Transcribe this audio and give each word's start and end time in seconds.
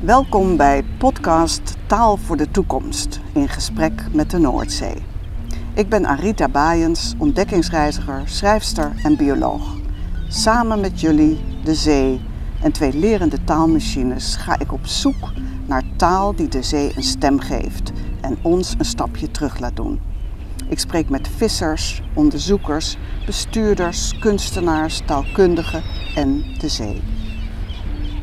Welkom 0.00 0.56
bij 0.56 0.84
podcast 0.98 1.76
Taal 1.86 2.16
voor 2.16 2.36
de 2.36 2.50
Toekomst 2.50 3.20
in 3.32 3.48
gesprek 3.48 4.04
met 4.12 4.30
de 4.30 4.38
Noordzee. 4.38 4.94
Ik 5.74 5.88
ben 5.88 6.06
Arita 6.06 6.48
Baaiens, 6.48 7.14
ontdekkingsreiziger, 7.18 8.22
schrijfster 8.24 8.92
en 9.02 9.16
bioloog. 9.16 9.76
Samen 10.28 10.80
met 10.80 11.00
jullie, 11.00 11.40
de 11.64 11.74
zee 11.74 12.20
en 12.62 12.72
twee 12.72 12.94
lerende 12.94 13.44
taalmachines 13.44 14.36
ga 14.36 14.58
ik 14.58 14.72
op 14.72 14.86
zoek 14.86 15.32
naar 15.66 15.82
taal 15.96 16.34
die 16.34 16.48
de 16.48 16.62
zee 16.62 16.92
een 16.96 17.02
stem 17.02 17.40
geeft 17.40 17.92
en 18.20 18.38
ons 18.42 18.74
een 18.78 18.84
stapje 18.84 19.30
terug 19.30 19.58
laat 19.58 19.76
doen. 19.76 20.11
Ik 20.68 20.78
spreek 20.78 21.08
met 21.08 21.28
vissers, 21.36 22.02
onderzoekers, 22.14 22.96
bestuurders, 23.26 24.18
kunstenaars, 24.18 25.02
taalkundigen 25.04 25.82
en 26.14 26.44
de 26.58 26.68
zee. 26.68 27.02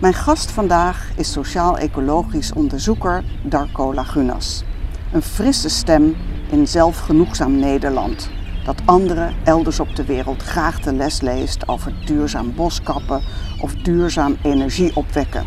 Mijn 0.02 0.14
gast 0.14 0.52
vandaag 0.52 1.12
is 1.16 1.32
sociaal-ecologisch 1.32 2.54
onderzoeker 2.54 3.24
Darko 3.44 3.94
Lagunas. 3.94 4.64
Een 5.12 5.22
frisse 5.22 5.70
stem 5.70 6.16
in 6.50 6.68
zelfgenoegzaam 6.68 7.60
Nederland, 7.60 8.30
dat 8.64 8.82
anderen 8.86 9.34
elders 9.44 9.80
op 9.80 9.96
de 9.96 10.06
wereld 10.06 10.44
graag 10.44 10.80
de 10.80 10.94
les 10.94 11.22
leest 11.22 11.68
over 11.68 11.94
duurzaam 12.06 12.56
boskappen 12.56 13.22
of 13.62 13.74
duurzaam 13.76 14.38
energie 14.42 14.96
opwekken. 14.96 15.46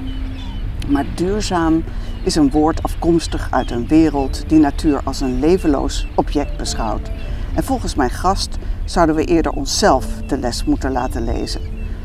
Maar 0.88 1.04
duurzaam 1.14 1.84
is 2.22 2.34
een 2.34 2.50
woord 2.50 2.82
afkomstig 2.82 3.48
uit 3.50 3.70
een 3.70 3.86
wereld 3.86 4.44
die 4.46 4.58
natuur 4.58 5.00
als 5.04 5.20
een 5.20 5.38
levenloos 5.38 6.06
object 6.14 6.56
beschouwt. 6.56 7.10
En 7.54 7.64
volgens 7.64 7.94
mijn 7.94 8.10
gast 8.10 8.58
zouden 8.84 9.14
we 9.14 9.24
eerder 9.24 9.52
onszelf 9.52 10.06
de 10.26 10.38
les 10.38 10.64
moeten 10.64 10.92
laten 10.92 11.24
lezen. 11.24 11.60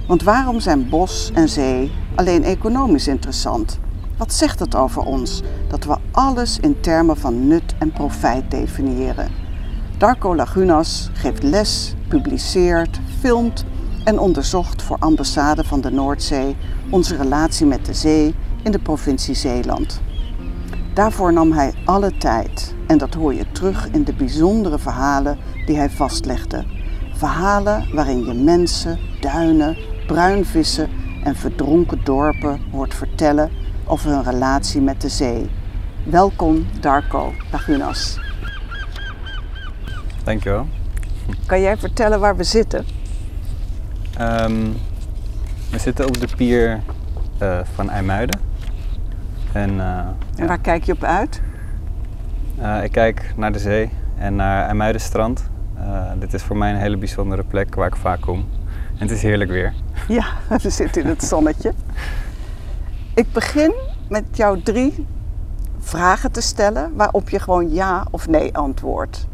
Want 0.08 0.23
waarom 0.23 0.59
zijn 0.59 0.89
bos 0.89 1.31
en 1.33 1.50
zee 1.50 1.91
alleen 2.16 2.44
economisch 2.44 3.08
interessant? 3.08 3.80
Wat 4.17 4.33
zegt 4.33 4.59
het 4.59 4.75
over 4.75 5.02
ons 5.02 5.41
dat 5.67 5.83
we 5.83 5.97
alles 6.11 6.59
in 6.59 6.80
termen 6.80 7.17
van 7.17 7.47
nut 7.47 7.75
en 7.80 7.91
profijt 7.91 8.52
definiëren? 8.52 9.31
Darko 9.97 10.36
Lagunas 10.36 11.09
geeft 11.13 11.44
les, 11.44 11.94
publiceert, 12.08 13.00
filmt 13.19 13.66
en 14.03 14.19
onderzocht 14.19 14.81
voor 14.81 14.97
ambassade 15.00 15.63
van 15.63 15.81
de 15.81 15.91
Noordzee 15.91 16.56
onze 16.89 17.16
relatie 17.16 17.66
met 17.66 17.86
de 17.86 17.94
zee 17.94 18.36
in 18.63 18.72
de 18.72 18.80
provincie 18.80 19.36
Zeeland. 19.36 20.02
Daarvoor 20.98 21.34
nam 21.34 21.52
hij 21.52 21.73
alle 21.86 22.17
tijd 22.17 22.76
en 22.88 22.98
dat 22.98 23.14
hoor 23.14 23.34
je 23.34 23.52
terug 23.52 23.90
in 23.92 24.03
de 24.03 24.14
bijzondere 24.14 24.80
verhalen 24.80 25.38
die 25.66 25.78
hij 25.78 25.90
vastlegde. 25.90 26.66
Verhalen 27.14 27.86
waarin 27.94 28.26
je 28.26 28.34
mensen, 28.34 29.00
duinen, 29.20 29.78
bruinvissen 30.08 30.90
en 31.23 31.36
verdronken 31.36 32.03
dorpen 32.03 32.62
hoort 32.72 32.94
vertellen 32.94 33.52
over 33.86 34.09
hun 34.09 34.23
relatie 34.23 34.81
met 34.81 35.02
de 35.02 35.09
zee. 35.09 35.50
Welkom 36.03 36.66
Darko 36.80 37.34
Lagunas. 37.52 38.20
Dankjewel. 40.23 40.68
Kan 41.45 41.62
jij 41.62 41.78
vertellen 41.78 42.20
waar 42.20 42.38
we 42.38 42.44
zitten? 42.44 42.86
Um, 44.22 44.73
we 45.72 45.80
zitten 45.80 46.08
op 46.08 46.20
de 46.20 46.28
pier 46.36 46.81
uh, 47.42 47.59
van 47.75 47.90
IJmuiden. 47.90 48.40
En, 49.58 49.73
uh, 49.73 50.00
en 50.36 50.47
waar 50.47 50.59
kijk 50.59 50.83
je 50.83 50.91
op 50.91 51.03
uit? 51.03 51.41
Uh, 52.59 52.83
ik 52.83 52.91
kijk 52.91 53.33
naar 53.36 53.52
de 53.52 53.59
zee 53.59 53.89
en 54.17 54.36
naar 54.36 54.66
IJmuidenstrand. 54.66 55.50
dit 56.19 56.33
is 56.33 56.44
voor 56.44 56.58
mij 56.58 56.72
een 56.72 56.80
hele 56.80 56.97
bijzondere 56.97 57.44
plek 57.44 57.75
waar 57.75 57.88
ik 57.88 57.95
vaak 57.95 58.22
kom. 58.22 58.45
En 58.97 59.08
het 59.08 59.11
is 59.11 59.22
heerlijk 59.22 59.50
weer. 59.50 59.73
Ja, 60.08 60.25
we 60.63 60.69
zitten 60.69 61.02
in 61.02 61.07
het 61.07 61.23
zonnetje. 61.23 61.73
Ik 63.13 63.31
begin 63.31 63.73
met 64.09 64.23
jou 64.31 64.62
drie 64.62 65.06
vragen 65.79 66.31
te 66.31 66.41
stellen 66.41 66.95
waarop 66.95 67.29
je 67.29 67.39
gewoon 67.39 67.74
ja 67.74 68.06
of 68.12 68.28
nee 68.28 68.57
antwoordt. 68.57 69.28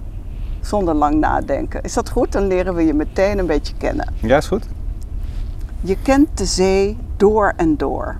Zonder 0.61 0.93
lang 0.93 1.19
nadenken. 1.19 1.81
Is 1.81 1.93
dat 1.93 2.09
goed? 2.09 2.31
Dan 2.31 2.47
leren 2.47 2.75
we 2.75 2.85
je 2.85 2.93
meteen 2.93 3.37
een 3.37 3.45
beetje 3.45 3.73
kennen. 3.77 4.13
Ja, 4.19 4.37
is 4.37 4.47
goed. 4.47 4.65
Je 5.81 5.97
kent 6.01 6.37
de 6.37 6.45
zee 6.45 6.97
door 7.17 7.53
en 7.55 7.77
door. 7.77 8.17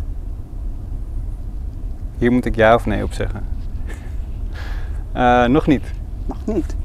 Hier 2.24 2.32
moet 2.32 2.46
ik 2.46 2.56
ja 2.56 2.76
of 2.76 2.86
nee 2.86 3.04
op 3.04 3.14
zeggen. 3.14 3.46
Uh, 5.16 5.46
nog 5.46 5.68
niet. 5.68 5.84
Nog 6.26 6.38
niet. 6.46 6.76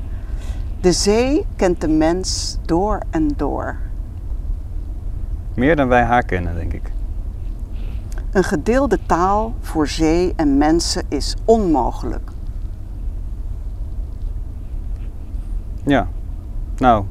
De 0.80 0.92
zee 0.92 1.46
kent 1.56 1.80
de 1.80 1.88
mens 1.88 2.58
door 2.64 3.00
en 3.10 3.28
door. 3.36 3.76
Meer 5.54 5.76
dan 5.76 5.88
wij 5.88 6.02
haar 6.02 6.22
kennen, 6.22 6.54
denk 6.54 6.72
ik. 6.72 6.92
Een 8.30 8.44
gedeelde 8.44 8.98
taal 9.06 9.54
voor 9.60 9.88
zee 9.88 10.32
en 10.36 10.58
mensen 10.58 11.02
is 11.08 11.36
onmogelijk. 11.44 12.30
Ja, 15.84 16.08
nou, 16.76 17.04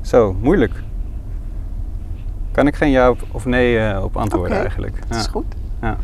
zo, 0.00 0.36
moeilijk. 0.40 0.82
Kan 2.52 2.66
ik 2.66 2.76
geen 2.76 2.90
ja 2.90 3.14
of 3.30 3.44
nee 3.44 3.92
uh, 3.92 4.02
op 4.02 4.16
antwoorden 4.16 4.50
okay, 4.50 4.60
eigenlijk. 4.60 4.98
Dat 4.98 5.08
ja. 5.08 5.16
is 5.16 5.26
goed. 5.26 5.54
Ja. 5.80 5.96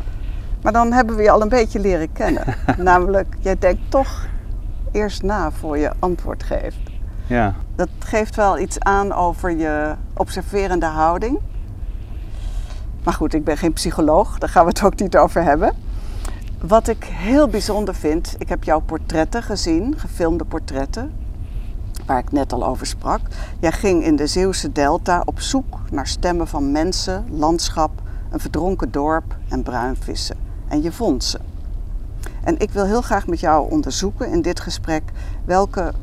Maar 0.67 0.75
dan 0.75 0.91
hebben 0.91 1.15
we 1.15 1.21
je 1.23 1.31
al 1.31 1.41
een 1.41 1.49
beetje 1.49 1.79
leren 1.79 2.11
kennen. 2.11 2.43
Namelijk, 2.77 3.35
jij 3.39 3.57
denkt 3.57 3.81
toch 3.89 4.27
eerst 4.91 5.23
na 5.23 5.51
voor 5.51 5.77
je 5.77 5.91
antwoord 5.99 6.43
geeft. 6.43 6.77
Ja. 7.27 7.53
Dat 7.75 7.89
geeft 7.99 8.35
wel 8.35 8.59
iets 8.59 8.79
aan 8.79 9.13
over 9.13 9.51
je 9.51 9.95
observerende 10.13 10.85
houding. 10.85 11.39
Maar 13.03 13.13
goed, 13.13 13.33
ik 13.33 13.43
ben 13.43 13.57
geen 13.57 13.73
psycholoog, 13.73 14.37
daar 14.37 14.49
gaan 14.49 14.63
we 14.63 14.69
het 14.69 14.83
ook 14.83 14.99
niet 14.99 15.17
over 15.17 15.43
hebben. 15.43 15.73
Wat 16.61 16.87
ik 16.87 17.03
heel 17.03 17.47
bijzonder 17.47 17.95
vind, 17.95 18.35
ik 18.37 18.49
heb 18.49 18.63
jouw 18.63 18.79
portretten 18.79 19.43
gezien, 19.43 19.93
gefilmde 19.97 20.45
portretten, 20.45 21.11
waar 22.05 22.19
ik 22.19 22.31
net 22.31 22.53
al 22.53 22.65
over 22.65 22.85
sprak. 22.85 23.21
Jij 23.59 23.71
ging 23.71 24.03
in 24.03 24.15
de 24.15 24.27
Zeeuwse 24.27 24.71
Delta 24.71 25.21
op 25.25 25.39
zoek 25.39 25.79
naar 25.91 26.07
stemmen 26.07 26.47
van 26.47 26.71
mensen, 26.71 27.25
landschap, 27.31 27.91
een 28.31 28.39
verdronken 28.39 28.91
dorp 28.91 29.35
en 29.49 29.63
bruinvissen. 29.63 30.46
En 30.67 30.81
je 30.81 30.91
vond 30.91 31.23
ze. 31.23 31.39
En 32.43 32.59
ik 32.59 32.71
wil 32.71 32.85
heel 32.85 33.01
graag 33.01 33.27
met 33.27 33.39
jou 33.39 33.71
onderzoeken 33.71 34.31
in 34.31 34.41
dit 34.41 34.59
gesprek 34.59 35.03
welke 35.45 35.93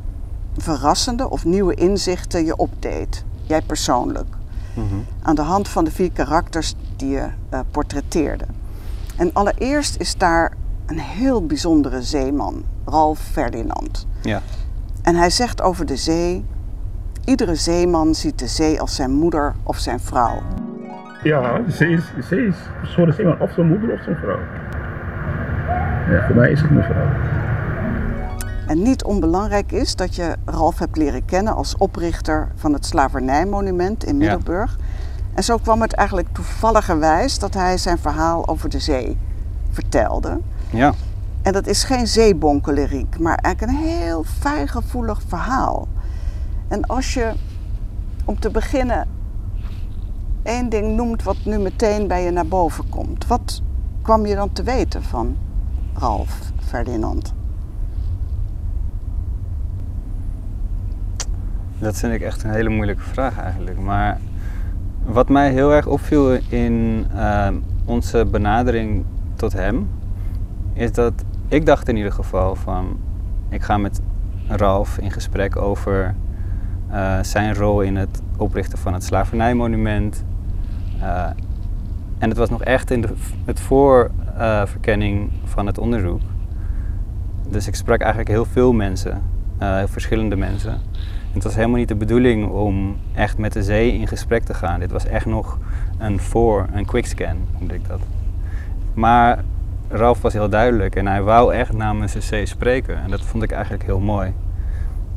verrassende 0.57 1.29
of 1.29 1.45
nieuwe 1.45 1.73
inzichten 1.73 2.45
je 2.45 2.55
opdeed, 2.55 3.23
jij 3.43 3.61
persoonlijk. 3.61 4.35
Mm 4.73 4.87
-hmm. 4.87 5.05
Aan 5.21 5.35
de 5.35 5.41
hand 5.41 5.67
van 5.67 5.83
de 5.83 5.91
vier 5.91 6.11
karakters 6.11 6.75
die 6.95 7.09
je 7.09 7.27
uh, 7.53 7.59
portretteerde. 7.71 8.45
En 9.17 9.33
allereerst 9.33 9.95
is 9.99 10.17
daar 10.17 10.53
een 10.85 10.99
heel 10.99 11.45
bijzondere 11.45 12.03
zeeman, 12.03 12.63
Ralf 12.85 13.19
Ferdinand. 13.19 14.05
Ja. 14.21 14.41
En 15.01 15.15
hij 15.15 15.29
zegt 15.29 15.61
over 15.61 15.85
de 15.85 15.95
zee: 15.95 16.45
iedere 17.25 17.55
zeeman 17.55 18.15
ziet 18.15 18.39
de 18.39 18.47
zee 18.47 18.81
als 18.81 18.95
zijn 18.95 19.11
moeder 19.11 19.55
of 19.63 19.77
zijn 19.77 19.99
vrouw. 19.99 20.41
Ja, 21.25 21.59
de 21.59 21.71
zee 21.71 21.89
is, 21.89 22.03
zee 22.27 22.47
is 22.47 22.55
een 22.81 22.87
soort 22.87 23.39
of 23.39 23.51
zijn 23.51 23.67
moeder 23.67 23.91
of 23.91 24.03
zijn 24.03 24.15
vrouw. 24.15 24.39
Ja, 26.09 26.25
voor 26.25 26.35
mij 26.35 26.51
is 26.51 26.61
het 26.61 26.71
mijn 26.71 26.85
vrouw. 26.85 27.07
En 28.67 28.81
niet 28.81 29.03
onbelangrijk 29.03 29.71
is 29.71 29.95
dat 29.95 30.15
je 30.15 30.35
Ralf 30.45 30.79
hebt 30.79 30.97
leren 30.97 31.25
kennen 31.25 31.55
als 31.55 31.77
oprichter 31.77 32.51
van 32.55 32.73
het 32.73 32.85
Slavernijmonument 32.85 34.03
in 34.03 34.17
Middelburg. 34.17 34.75
Ja. 34.77 34.83
En 35.33 35.43
zo 35.43 35.57
kwam 35.57 35.81
het 35.81 35.93
eigenlijk 35.93 36.27
toevalligerwijs 36.31 37.39
dat 37.39 37.53
hij 37.53 37.77
zijn 37.77 37.97
verhaal 37.97 38.47
over 38.47 38.69
de 38.69 38.79
zee 38.79 39.17
vertelde. 39.69 40.39
Ja. 40.69 40.93
En 41.41 41.53
dat 41.53 41.67
is 41.67 41.83
geen 41.83 42.07
zeebonkeleriek, 42.07 43.19
maar 43.19 43.37
eigenlijk 43.37 43.77
een 43.77 43.87
heel 43.87 44.23
fijngevoelig 44.23 45.21
verhaal. 45.27 45.87
En 46.67 46.85
als 46.85 47.13
je, 47.13 47.31
om 48.25 48.39
te 48.39 48.49
beginnen, 48.49 49.07
één 50.45 50.69
ding 50.69 50.95
noemt 50.95 51.23
wat 51.23 51.37
nu 51.45 51.57
meteen 51.57 52.07
bij 52.07 52.23
je 52.23 52.31
naar 52.31 52.47
boven 52.47 52.89
komt. 52.89 53.27
Wat 53.27 53.61
kwam 54.01 54.25
je 54.25 54.35
dan 54.35 54.53
te 54.53 54.63
weten 54.63 55.03
van 55.03 55.37
Ralf 55.93 56.39
Ferdinand? 56.59 57.33
Dat 61.79 61.97
vind 61.97 62.13
ik 62.13 62.21
echt 62.21 62.43
een 62.43 62.49
hele 62.51 62.69
moeilijke 62.69 63.03
vraag 63.03 63.39
eigenlijk. 63.39 63.79
Maar 63.79 64.19
wat 65.05 65.29
mij 65.29 65.51
heel 65.51 65.73
erg 65.73 65.87
opviel 65.87 66.31
in 66.49 67.05
uh, 67.15 67.47
onze 67.85 68.25
benadering 68.25 69.05
tot 69.35 69.53
hem, 69.53 69.89
is 70.73 70.91
dat 70.91 71.13
ik 71.47 71.65
dacht 71.65 71.87
in 71.89 71.95
ieder 71.95 72.11
geval 72.11 72.55
van, 72.55 72.97
ik 73.49 73.61
ga 73.61 73.77
met 73.77 74.01
Ralf 74.47 74.97
in 74.97 75.11
gesprek 75.11 75.55
over 75.55 76.15
uh, 76.91 77.19
zijn 77.21 77.55
rol 77.55 77.81
in 77.81 77.95
het 77.95 78.21
oprichten 78.37 78.77
van 78.77 78.93
het 78.93 79.03
slavernijmonument. 79.03 80.23
Uh, 81.05 81.25
en 82.17 82.29
het 82.29 82.37
was 82.37 82.49
nog 82.49 82.63
echt 82.63 82.91
in 82.91 83.01
de, 83.01 83.09
het 83.45 83.59
voorverkenning 83.59 85.31
van 85.43 85.65
het 85.65 85.77
onderzoek. 85.77 86.21
Dus 87.49 87.67
ik 87.67 87.75
sprak 87.75 87.99
eigenlijk 87.99 88.29
heel 88.29 88.45
veel 88.45 88.73
mensen, 88.73 89.21
heel 89.57 89.87
verschillende 89.87 90.35
mensen. 90.35 90.81
Het 91.33 91.43
was 91.43 91.55
helemaal 91.55 91.77
niet 91.77 91.87
de 91.87 91.95
bedoeling 91.95 92.49
om 92.49 92.97
echt 93.13 93.37
met 93.37 93.53
de 93.53 93.63
zee 93.63 93.93
in 93.93 94.07
gesprek 94.07 94.43
te 94.43 94.53
gaan. 94.53 94.79
Dit 94.79 94.91
was 94.91 95.05
echt 95.05 95.25
nog 95.25 95.57
een 95.97 96.19
voor, 96.19 96.67
een 96.73 96.85
quickscan, 96.85 97.37
noemde 97.57 97.73
ik 97.73 97.87
dat. 97.87 97.99
Maar 98.93 99.43
Ralf 99.89 100.21
was 100.21 100.33
heel 100.33 100.49
duidelijk 100.49 100.95
en 100.95 101.07
hij 101.07 101.21
wou 101.21 101.53
echt 101.53 101.73
namens 101.73 102.13
de 102.13 102.21
zee 102.21 102.45
spreken. 102.45 102.97
En 102.97 103.09
dat 103.09 103.21
vond 103.21 103.43
ik 103.43 103.51
eigenlijk 103.51 103.83
heel 103.83 103.99
mooi. 103.99 104.33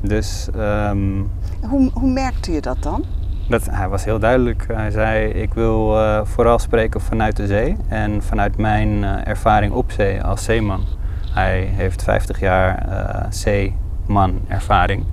Dus 0.00 0.48
ehm, 0.56 1.22
Hoe, 1.60 1.90
hoe 1.92 2.10
merkte 2.10 2.52
je 2.52 2.60
dat 2.60 2.82
dan? 2.82 3.04
Dat, 3.48 3.68
hij 3.70 3.88
was 3.88 4.04
heel 4.04 4.18
duidelijk. 4.18 4.64
Hij 4.72 4.90
zei, 4.90 5.28
ik 5.28 5.54
wil 5.54 5.98
eh, 5.98 6.20
vooral 6.24 6.58
spreken 6.58 7.00
vanuit 7.00 7.36
de 7.36 7.46
zee 7.46 7.76
en 7.88 8.22
vanuit 8.22 8.56
mijn 8.56 9.04
eh, 9.04 9.26
ervaring 9.26 9.72
op 9.72 9.90
zee 9.90 10.22
als 10.22 10.44
zeeman. 10.44 10.84
Hij 11.30 11.60
heeft 11.60 12.02
50 12.02 12.40
jaar 12.40 12.88
eh, 12.88 13.26
zeeman 13.30 14.40
ervaring 14.48 15.04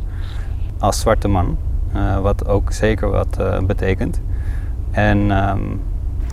als 0.80 1.00
zwarte 1.00 1.28
man, 1.28 1.58
wat 2.22 2.48
ook 2.48 2.72
zeker 2.72 3.10
wat 3.10 3.40
betekent. 3.68 4.22
En 4.92 5.32
ehm, 5.32 5.62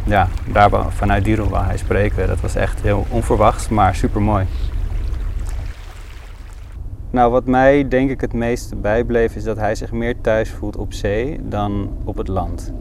ja, 0.05 0.29
daar, 0.53 0.71
vanuit 0.89 1.25
die 1.25 1.37
wou 1.37 1.65
hij 1.65 1.77
spreken. 1.77 2.27
Dat 2.27 2.41
was 2.41 2.55
echt 2.55 2.81
heel 2.81 3.07
onverwachts, 3.09 3.69
maar 3.69 3.95
super 3.95 4.23
mooi. 4.23 4.47
Nou, 7.13 7.31
wat 7.31 7.47
mij 7.47 7.89
denk 7.89 8.11
ik 8.11 8.21
het 8.21 8.33
meest 8.33 8.81
bijbleef 8.81 9.37
is 9.37 9.45
dat 9.45 9.57
hij 9.57 9.75
zich 9.75 9.93
meer 9.93 10.21
thuis 10.21 10.51
voelt 10.51 10.77
op 10.77 10.93
zee 10.93 11.41
dan 11.49 11.91
op 12.05 12.17
het 12.17 12.29
land. 12.29 12.73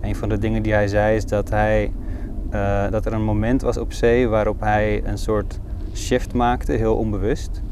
Een 0.00 0.16
van 0.16 0.28
de 0.28 0.38
dingen 0.38 0.62
die 0.62 0.72
hij 0.72 0.88
zei 0.88 1.16
is 1.16 1.26
dat, 1.26 1.50
hij, 1.50 1.92
eh, 2.50 2.90
dat 2.90 3.06
er 3.06 3.12
een 3.12 3.24
moment 3.24 3.62
was 3.62 3.76
op 3.76 3.92
zee 3.92 4.28
waarop 4.28 4.60
hij 4.60 5.02
een 5.04 5.18
soort 5.18 5.60
shift 5.94 6.34
maakte, 6.34 6.72
heel 6.72 6.96
onbewust. 6.96 7.62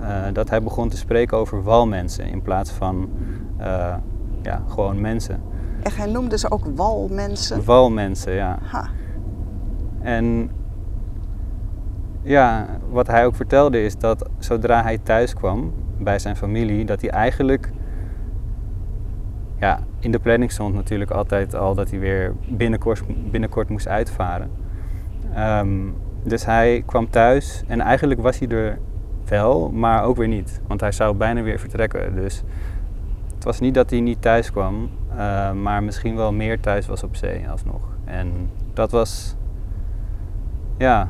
Eh, 0.00 0.22
dat 0.32 0.50
hij 0.50 0.62
begon 0.62 0.88
te 0.88 0.96
spreken 0.96 1.36
over 1.36 1.62
walmensen 1.62 2.24
in 2.24 2.42
plaats 2.42 2.70
van 2.70 3.10
eh, 3.56 3.94
ja, 4.42 4.62
gewoon 4.68 5.00
mensen. 5.00 5.40
En 5.82 5.92
hij 5.92 6.06
noemde 6.06 6.38
ze 6.38 6.50
ook 6.50 6.64
walmensen. 6.74 7.64
Walmensen, 7.64 8.32
ja. 8.32 8.58
Ha. 8.62 8.88
En 10.00 10.50
ja, 12.22 12.66
wat 12.90 13.06
hij 13.06 13.26
ook 13.26 13.34
vertelde 13.34 13.84
is 13.84 13.98
dat 13.98 14.28
zodra 14.38 14.82
hij 14.82 14.98
thuis 14.98 15.34
kwam 15.34 15.72
bij 15.98 16.18
zijn 16.18 16.36
familie, 16.36 16.84
dat 16.84 17.00
hij 17.00 17.10
eigenlijk 17.10 17.70
ja, 19.58 19.80
in 19.98 20.10
de 20.10 20.18
planning 20.18 20.52
stond 20.52 20.74
natuurlijk 20.74 21.10
altijd 21.10 21.54
al 21.54 21.74
dat 21.74 21.90
hij 21.90 21.98
weer 21.98 22.34
binnenkort, 22.48 23.02
binnenkort 23.30 23.68
moest 23.68 23.88
uitvaren. 23.88 24.50
Ehm, 25.34 25.68
dus 26.22 26.44
hij 26.44 26.82
kwam 26.86 27.10
thuis 27.10 27.62
en 27.66 27.80
eigenlijk 27.80 28.20
was 28.20 28.38
hij 28.38 28.48
er 28.48 28.78
wel, 29.24 29.70
maar 29.70 30.04
ook 30.04 30.16
weer 30.16 30.28
niet. 30.28 30.60
Want 30.66 30.80
hij 30.80 30.92
zou 30.92 31.14
bijna 31.14 31.42
weer 31.42 31.58
vertrekken. 31.58 32.14
Dus 32.14 32.42
het 33.34 33.44
was 33.44 33.60
niet 33.60 33.74
dat 33.74 33.90
hij 33.90 34.00
niet 34.00 34.22
thuis 34.22 34.50
kwam, 34.50 34.90
eh, 35.16 35.52
maar 35.52 35.82
misschien 35.82 36.16
wel 36.16 36.32
meer 36.32 36.60
thuis 36.60 36.86
was 36.86 37.02
op 37.02 37.16
zee 37.16 37.48
alsnog. 37.50 37.80
En 38.04 38.50
dat 38.72 38.90
was, 38.90 39.36
ja, 40.78 41.08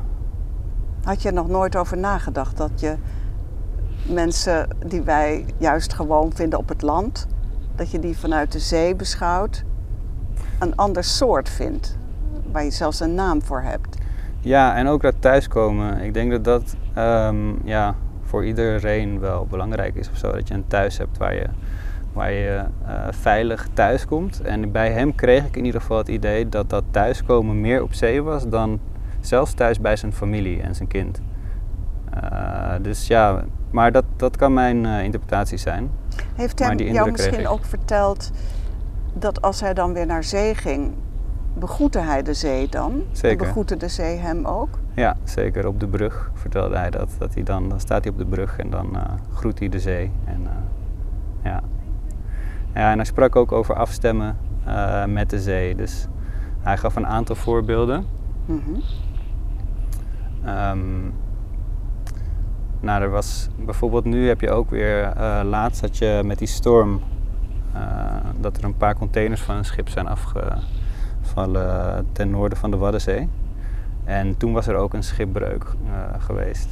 Had 1.03 1.21
je 1.21 1.31
nog 1.31 1.47
nooit 1.47 1.75
over 1.75 1.97
nagedacht 1.97 2.57
dat 2.57 2.79
je 2.79 2.95
mensen 4.05 4.67
die 4.85 5.01
wij 5.01 5.45
juist 5.57 5.93
gewoon 5.93 6.31
vinden 6.33 6.59
op 6.59 6.69
het 6.69 6.81
land, 6.81 7.27
dat 7.75 7.91
je 7.91 7.99
die 7.99 8.17
vanuit 8.17 8.51
de 8.51 8.59
zee 8.59 8.95
beschouwt, 8.95 9.63
een 10.59 10.75
ander 10.75 11.03
soort 11.03 11.49
vindt, 11.49 11.97
waar 12.51 12.63
je 12.63 12.71
zelfs 12.71 12.99
een 12.99 13.15
naam 13.15 13.41
voor 13.41 13.61
hebt? 13.61 13.97
Ja, 14.39 14.75
en 14.75 14.87
ook 14.87 15.01
dat 15.01 15.15
thuiskomen. 15.19 16.01
Ik 16.01 16.13
denk 16.13 16.31
dat 16.31 16.43
dat 16.43 16.75
ehm, 16.93 17.67
ja, 17.67 17.95
voor 18.21 18.45
iedereen 18.45 19.19
wel 19.19 19.45
belangrijk 19.49 19.95
is 19.95 20.09
of 20.09 20.17
zo. 20.17 20.31
Dat 20.31 20.47
je 20.47 20.53
een 20.53 20.67
thuis 20.67 20.97
hebt 20.97 21.17
waar 21.17 21.35
je, 21.35 21.45
waar 22.13 22.31
je 22.31 22.63
eh, 22.85 23.07
veilig 23.09 23.67
thuis 23.73 24.05
komt. 24.05 24.41
En 24.41 24.71
bij 24.71 24.91
hem 24.91 25.15
kreeg 25.15 25.45
ik 25.45 25.57
in 25.57 25.65
ieder 25.65 25.81
geval 25.81 25.97
het 25.97 26.07
idee 26.07 26.49
dat 26.49 26.69
dat 26.69 26.83
thuiskomen 26.91 27.61
meer 27.61 27.83
op 27.83 27.93
zee 27.93 28.21
was 28.21 28.47
dan 28.47 28.79
zelfs 29.21 29.53
thuis 29.53 29.79
bij 29.79 29.95
zijn 29.95 30.13
familie 30.13 30.61
en 30.61 30.75
zijn 30.75 30.87
kind. 30.87 31.21
Eh, 32.13 32.73
dus 32.81 33.07
ja, 33.07 33.43
maar 33.71 33.91
dat, 33.91 34.05
dat 34.15 34.37
kan 34.37 34.53
mijn 34.53 34.85
eh, 34.85 35.03
interpretatie 35.03 35.57
zijn. 35.57 35.91
Heeft 36.35 36.59
hij 36.59 36.75
jou 36.75 37.11
misschien 37.11 37.47
ook 37.47 37.65
verteld 37.65 38.31
dat 39.13 39.41
als 39.41 39.61
hij 39.61 39.73
dan 39.73 39.93
weer 39.93 40.05
naar 40.05 40.23
zee 40.23 40.55
ging, 40.55 40.93
begroette 41.53 41.99
hij 41.99 42.23
de 42.23 42.33
zee 42.33 42.69
dan? 42.69 43.03
Zeker. 43.11 43.29
En 43.29 43.37
begroette 43.37 43.77
de 43.77 43.87
zee 43.87 44.17
hem 44.17 44.45
ook? 44.45 44.79
Ja, 44.95 45.17
zeker 45.23 45.67
op 45.67 45.79
de 45.79 45.87
brug 45.87 46.31
vertelde 46.33 46.77
hij 46.77 46.89
dat. 46.89 47.09
dat 47.17 47.33
hij 47.33 47.43
dan, 47.43 47.69
dan 47.69 47.79
staat 47.79 48.03
hij 48.03 48.13
op 48.13 48.17
de 48.17 48.25
brug 48.25 48.57
en 48.57 48.69
dan 48.69 48.95
eh, 48.95 49.03
groet 49.33 49.59
hij 49.59 49.69
de 49.69 49.79
zee. 49.79 50.11
En, 50.25 50.47
ja. 51.43 51.61
ja, 52.73 52.91
en 52.91 52.95
hij 52.95 53.05
sprak 53.05 53.35
ook 53.35 53.51
over 53.51 53.75
afstemmen 53.75 54.37
met 55.07 55.29
de 55.29 55.39
zee. 55.39 55.75
Dus 55.75 56.07
hij 56.59 56.77
gaf 56.77 56.95
een 56.95 57.07
aantal 57.07 57.35
voorbeelden. 57.35 58.05
Mhm. 58.45 58.79
Ehm, 60.45 61.01
nou, 62.79 63.01
er 63.01 63.09
was 63.09 63.49
bijvoorbeeld 63.65 64.05
nu 64.05 64.27
heb 64.27 64.41
je 64.41 64.49
ook 64.49 64.69
weer, 64.69 65.03
eh, 65.03 65.41
laatst 65.43 65.81
had 65.81 65.97
je 65.97 66.21
met 66.25 66.37
die 66.37 66.47
storm, 66.47 67.01
eh, 67.73 67.81
dat 68.39 68.57
er 68.57 68.63
een 68.63 68.77
paar 68.77 68.95
containers 68.95 69.41
van 69.41 69.55
een 69.55 69.65
schip 69.65 69.89
zijn 69.89 70.07
afgevallen 70.07 72.07
ten 72.11 72.29
noorden 72.29 72.57
van 72.57 72.71
de 72.71 72.77
Waddenzee. 72.77 73.29
En 74.03 74.37
toen 74.37 74.53
was 74.53 74.67
er 74.67 74.75
ook 74.75 74.93
een 74.93 75.03
schipbreuk 75.03 75.63
eh, 75.63 76.21
geweest. 76.21 76.69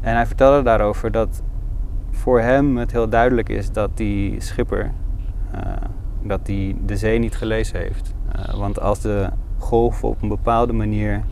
En 0.00 0.14
hij 0.14 0.26
vertelde 0.26 0.62
daarover 0.62 1.10
dat 1.10 1.42
voor 2.10 2.40
hem 2.40 2.76
het 2.76 2.92
heel 2.92 3.08
duidelijk 3.08 3.48
is 3.48 3.72
dat 3.72 3.96
die 3.96 4.40
schipper 4.40 4.92
dat 6.22 6.46
die 6.46 6.84
de 6.84 6.96
zee 6.96 7.18
niet 7.18 7.36
gelezen 7.36 7.78
heeft. 7.78 8.14
Want 8.56 8.80
als 8.80 9.00
de 9.00 9.28
golven 9.58 10.08
op 10.08 10.22
een 10.22 10.28
bepaalde 10.28 10.72
manier 10.72 11.22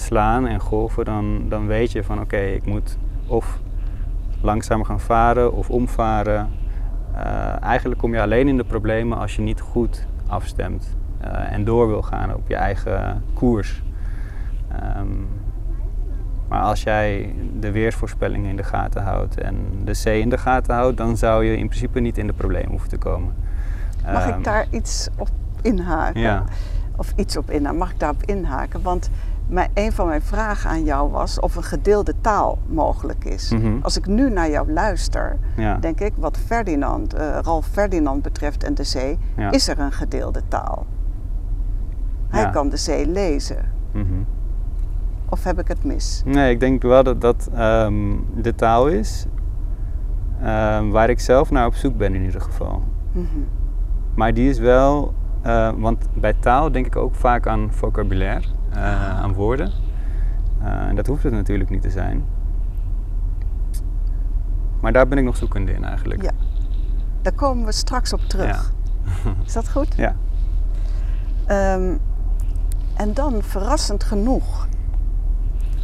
slaan 0.00 0.46
en 0.46 0.60
golven, 0.60 1.04
dan, 1.04 1.48
dan 1.48 1.66
weet 1.66 1.92
je 1.92 2.04
van 2.04 2.20
oké, 2.20 2.36
ik 2.38 2.66
moet 2.66 2.98
of 3.26 3.58
langzamer 4.40 4.86
gaan 4.86 5.00
varen 5.00 5.52
of 5.52 5.70
omvaren. 5.70 6.48
Eh, 7.14 7.62
eigenlijk 7.62 8.00
kom 8.00 8.14
je 8.14 8.20
alleen 8.20 8.48
in 8.48 8.56
de 8.56 8.64
problemen 8.64 9.18
als 9.18 9.36
je 9.36 9.42
niet 9.42 9.60
goed 9.60 10.06
afstemt 10.26 10.96
eh, 11.20 11.52
en 11.52 11.64
door 11.64 11.88
wil 11.88 12.02
gaan 12.02 12.34
op 12.34 12.48
je 12.48 12.56
eigen 12.56 13.22
koers. 13.34 13.82
Ehm, 14.68 15.06
maar 16.48 16.62
als 16.62 16.82
jij 16.82 17.34
de 17.60 17.70
weersvoorspellingen 17.70 18.50
in 18.50 18.56
de 18.56 18.62
gaten 18.62 19.02
houdt 19.02 19.40
en 19.40 19.56
de 19.84 19.94
zee 19.94 20.20
in 20.20 20.28
de 20.28 20.38
gaten 20.38 20.74
houdt, 20.74 20.96
dan 20.96 21.16
zou 21.16 21.44
je 21.44 21.56
in 21.56 21.66
principe 21.68 22.00
niet 22.00 22.18
in 22.18 22.26
de 22.26 22.32
problemen 22.32 22.70
hoeven 22.70 22.88
te 22.88 22.98
komen. 22.98 23.34
Mag 24.12 24.26
Ehm, 24.28 24.38
ik 24.38 24.44
daar 24.44 24.66
iets 24.70 25.08
op 25.16 25.28
inhaken? 25.62 26.20
Ja. 26.20 26.44
Of 26.96 27.12
iets 27.16 27.36
op 27.36 27.50
inhaken? 27.50 27.78
Mag 27.78 27.90
ik 27.90 27.98
daarop 27.98 28.22
inhaken? 28.22 28.82
Want 28.82 29.10
mijn, 29.50 29.70
een 29.74 29.92
van 29.92 30.06
mijn 30.06 30.22
vragen 30.22 30.70
aan 30.70 30.84
jou 30.84 31.10
was 31.10 31.40
of 31.40 31.56
een 31.56 31.62
gedeelde 31.62 32.14
taal 32.20 32.58
mogelijk 32.66 33.24
is. 33.24 33.50
Mhm. 33.52 33.72
Als 33.82 33.96
ik 33.96 34.06
nu 34.06 34.30
naar 34.30 34.50
jou 34.50 34.72
luister, 34.72 35.38
Ja. 35.56 35.76
denk 35.76 36.00
ik 36.00 36.12
wat 36.16 36.38
Ferdinand, 36.38 37.14
eh, 37.14 37.38
Ralf 37.42 37.66
Ferdinand 37.66 38.22
betreft 38.22 38.64
en 38.64 38.74
de 38.74 38.84
zee, 38.84 39.18
Ja. 39.36 39.50
is 39.50 39.68
er 39.68 39.78
een 39.78 39.92
gedeelde 39.92 40.42
taal. 40.48 40.86
Hij 42.28 42.40
Ja. 42.42 42.50
kan 42.50 42.68
de 42.68 42.76
zee 42.76 43.06
lezen. 43.06 43.72
Mhm. 43.92 44.04
Of 45.28 45.44
heb 45.44 45.58
ik 45.58 45.68
het 45.68 45.84
mis? 45.84 46.22
Nee, 46.24 46.50
ik 46.52 46.60
denk 46.60 46.82
wel 46.82 47.02
dat 47.02 47.20
dat 47.20 47.48
ehm, 47.54 47.94
de 48.34 48.54
taal 48.54 48.88
is 48.88 49.26
ehm, 50.42 50.88
waar 50.88 51.10
ik 51.10 51.20
zelf 51.20 51.50
naar 51.50 51.66
op 51.66 51.74
zoek 51.74 51.96
ben 51.96 52.14
in 52.14 52.22
ieder 52.24 52.40
geval. 52.40 52.82
Mhm. 53.12 53.26
Maar 54.14 54.34
die 54.34 54.48
is 54.50 54.58
wel, 54.58 55.14
eh, 55.42 55.70
want 55.76 56.06
bij 56.14 56.32
taal 56.32 56.72
denk 56.72 56.86
ik 56.86 56.96
ook 56.96 57.14
vaak 57.14 57.46
aan 57.46 57.72
vocabulaire, 57.72 58.46
eh, 58.70 59.20
aan 59.20 59.32
woorden. 59.32 59.72
Eh, 60.62 60.88
en 60.88 60.96
dat 60.96 61.06
hoeft 61.06 61.22
het 61.22 61.32
natuurlijk 61.32 61.70
niet 61.70 61.82
te 61.82 61.90
zijn. 61.90 62.24
Maar 64.80 64.92
daar 64.92 65.08
ben 65.08 65.18
ik 65.18 65.24
nog 65.24 65.36
zoekende 65.36 65.72
in 65.72 65.84
eigenlijk. 65.84 66.22
Ja. 66.22 66.30
Daar 67.22 67.32
komen 67.32 67.64
we 67.64 67.72
straks 67.72 68.12
op 68.12 68.20
terug. 68.20 68.72
Is 69.46 69.52
dat 69.52 69.70
goed? 69.70 69.94
Ja. 69.96 70.14
Ehm, 71.46 71.96
en 72.96 73.14
dan, 73.14 73.42
verrassend 73.42 74.04
genoeg, 74.04 74.68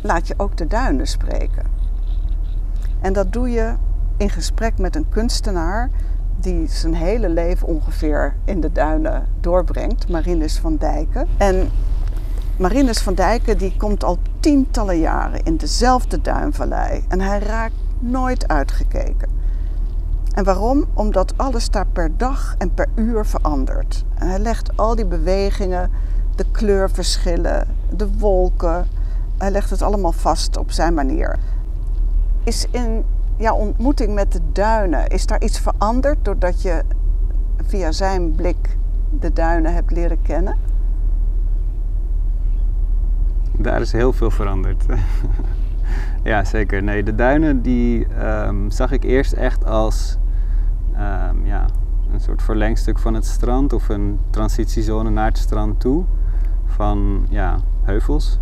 laat 0.02 0.26
je 0.26 0.34
ook 0.36 0.56
de 0.56 0.66
duinen 0.66 1.06
spreken. 1.06 1.64
En 3.00 3.12
dat 3.12 3.32
doe 3.32 3.50
je 3.50 3.74
in 4.16 4.30
gesprek 4.30 4.78
met 4.78 4.96
een 4.96 5.08
kunstenaar 5.08 5.90
die 6.46 6.68
zijn 6.68 6.94
hele 6.94 7.28
leven 7.28 7.68
ongeveer 7.68 8.34
in 8.44 8.60
de 8.60 8.72
duinen 8.72 9.26
doorbrengt, 9.40 10.08
Marinus 10.08 10.58
van 10.58 10.76
Dijken. 10.76 11.28
En 11.36 11.70
Marinus 12.58 12.98
van 12.98 13.14
Dijken 13.14 13.58
die 13.58 13.76
komt 13.76 14.04
al 14.04 14.18
tientallen 14.40 14.98
jaren 14.98 15.42
in 15.42 15.56
dezelfde 15.56 16.20
duinvallei 16.20 17.04
en 17.08 17.20
hij 17.20 17.38
raakt 17.38 17.74
nooit 17.98 18.48
uitgekeken. 18.48 19.28
En 20.34 20.44
waarom? 20.44 20.84
Omdat 20.94 21.32
alles 21.36 21.70
daar 21.70 21.86
per 21.92 22.16
dag 22.16 22.54
en 22.58 22.74
per 22.74 22.88
uur 22.94 23.26
verandert. 23.26 24.04
Hij 24.14 24.38
legt 24.38 24.76
al 24.76 24.94
die 24.94 25.06
bewegingen, 25.06 25.90
de 26.34 26.44
kleurverschillen, 26.52 27.66
de 27.96 28.18
wolken, 28.18 28.86
hij 29.38 29.50
legt 29.50 29.70
het 29.70 29.82
allemaal 29.82 30.12
vast 30.12 30.56
op 30.56 30.70
zijn 30.70 30.94
manier. 30.94 31.38
Is 32.44 32.66
in 32.70 33.04
jouw 33.36 33.54
ontmoeting 33.54 34.14
met 34.14 34.32
de 34.32 34.40
duinen, 34.52 35.06
is 35.06 35.26
daar 35.26 35.42
iets 35.42 35.60
veranderd 35.60 36.24
doordat 36.24 36.62
je 36.62 36.82
via 37.66 37.92
zijn 37.92 38.34
blik 38.34 38.78
de 39.20 39.32
duinen 39.32 39.74
hebt 39.74 39.90
leren 39.90 40.22
kennen? 40.22 40.56
Daar 43.58 43.80
is 43.80 43.92
heel 43.92 44.12
veel 44.12 44.30
veranderd. 44.30 44.84
ja, 46.22 46.44
zeker. 46.44 46.82
Nee, 46.82 47.02
de 47.02 47.14
duinen 47.14 47.62
die 47.62 48.06
ehm, 48.06 48.70
zag 48.70 48.92
ik 48.92 49.04
eerst 49.04 49.32
echt 49.32 49.64
als 49.64 50.18
ehm, 50.94 51.46
ja, 51.46 51.66
een 52.12 52.20
soort 52.20 52.42
verlengstuk 52.42 52.98
van 52.98 53.14
het 53.14 53.24
strand 53.24 53.72
of 53.72 53.88
een 53.88 54.18
transitiezone 54.30 55.10
naar 55.10 55.26
het 55.26 55.38
strand 55.38 55.80
toe. 55.80 56.04
Van 56.66 57.26
ja, 57.28 57.58
heuvels. 57.82 58.40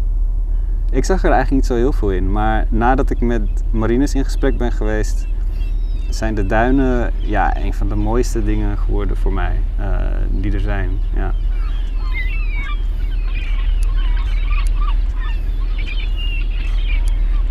Ik 0.94 1.04
zag 1.04 1.24
er 1.24 1.30
eigenlijk 1.30 1.50
niet 1.50 1.66
zo 1.66 1.74
heel 1.74 1.92
veel 1.92 2.10
in, 2.10 2.32
maar 2.32 2.66
nadat 2.68 3.10
ik 3.10 3.20
met 3.20 3.48
marines 3.70 4.14
in 4.14 4.24
gesprek 4.24 4.58
ben 4.58 4.72
geweest, 4.72 5.26
zijn 6.08 6.34
de 6.34 6.46
duinen 6.46 7.12
ja, 7.16 7.56
een 7.56 7.74
van 7.74 7.88
de 7.88 7.94
mooiste 7.94 8.44
dingen 8.44 8.78
geworden 8.78 9.16
voor 9.16 9.32
mij 9.32 9.60
uh, 9.80 9.86
die 10.30 10.52
er 10.52 10.60
zijn. 10.60 10.90
Ja. 11.14 11.32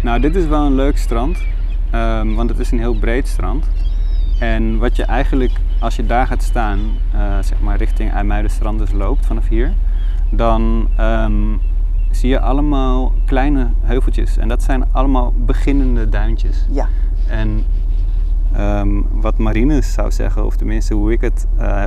Nou, 0.02 0.22
dit 0.22 0.36
is 0.36 0.46
wel 0.46 0.66
een 0.66 0.76
leuk 0.76 0.98
strand, 0.98 1.38
um, 1.96 2.36
want 2.36 2.50
het 2.50 2.60
is 2.60 2.72
een 2.72 2.80
heel 2.80 3.00
breed 3.00 3.28
strand. 3.28 3.70
En 4.40 4.78
wat 4.78 4.96
je 4.96 5.04
eigenlijk, 5.04 5.52
als 5.80 5.96
je 5.96 6.06
daar 6.06 6.28
gaat 6.28 6.44
staan, 6.44 6.80
uh, 7.16 7.38
zeg 7.42 7.60
maar 7.60 7.78
richting 7.78 8.12
IJmuidenstrand 8.12 8.80
dus 8.80 8.92
loopt 8.92 9.26
vanaf 9.26 9.48
hier, 9.48 9.74
dan 10.30 10.90
um, 11.00 11.60
zie 12.16 12.30
je 12.30 12.40
allemaal 12.40 13.12
kleine 13.26 13.68
heuveltjes. 13.82 14.38
En 14.38 14.48
dat 14.48 14.64
zijn 14.64 14.84
allemaal 14.92 15.34
beginnende 15.38 16.10
duintjes. 16.10 16.66
Ja. 16.72 16.88
En 17.28 17.64
um, 18.58 19.06
wat 19.12 19.38
Marines 19.38 19.94
zou 19.94 20.12
zeggen, 20.12 20.46
of 20.46 20.56
tenminste 20.56 20.94
hoe 20.94 21.12
ik 21.12 21.22
het 21.22 21.48
uh, 21.60 21.84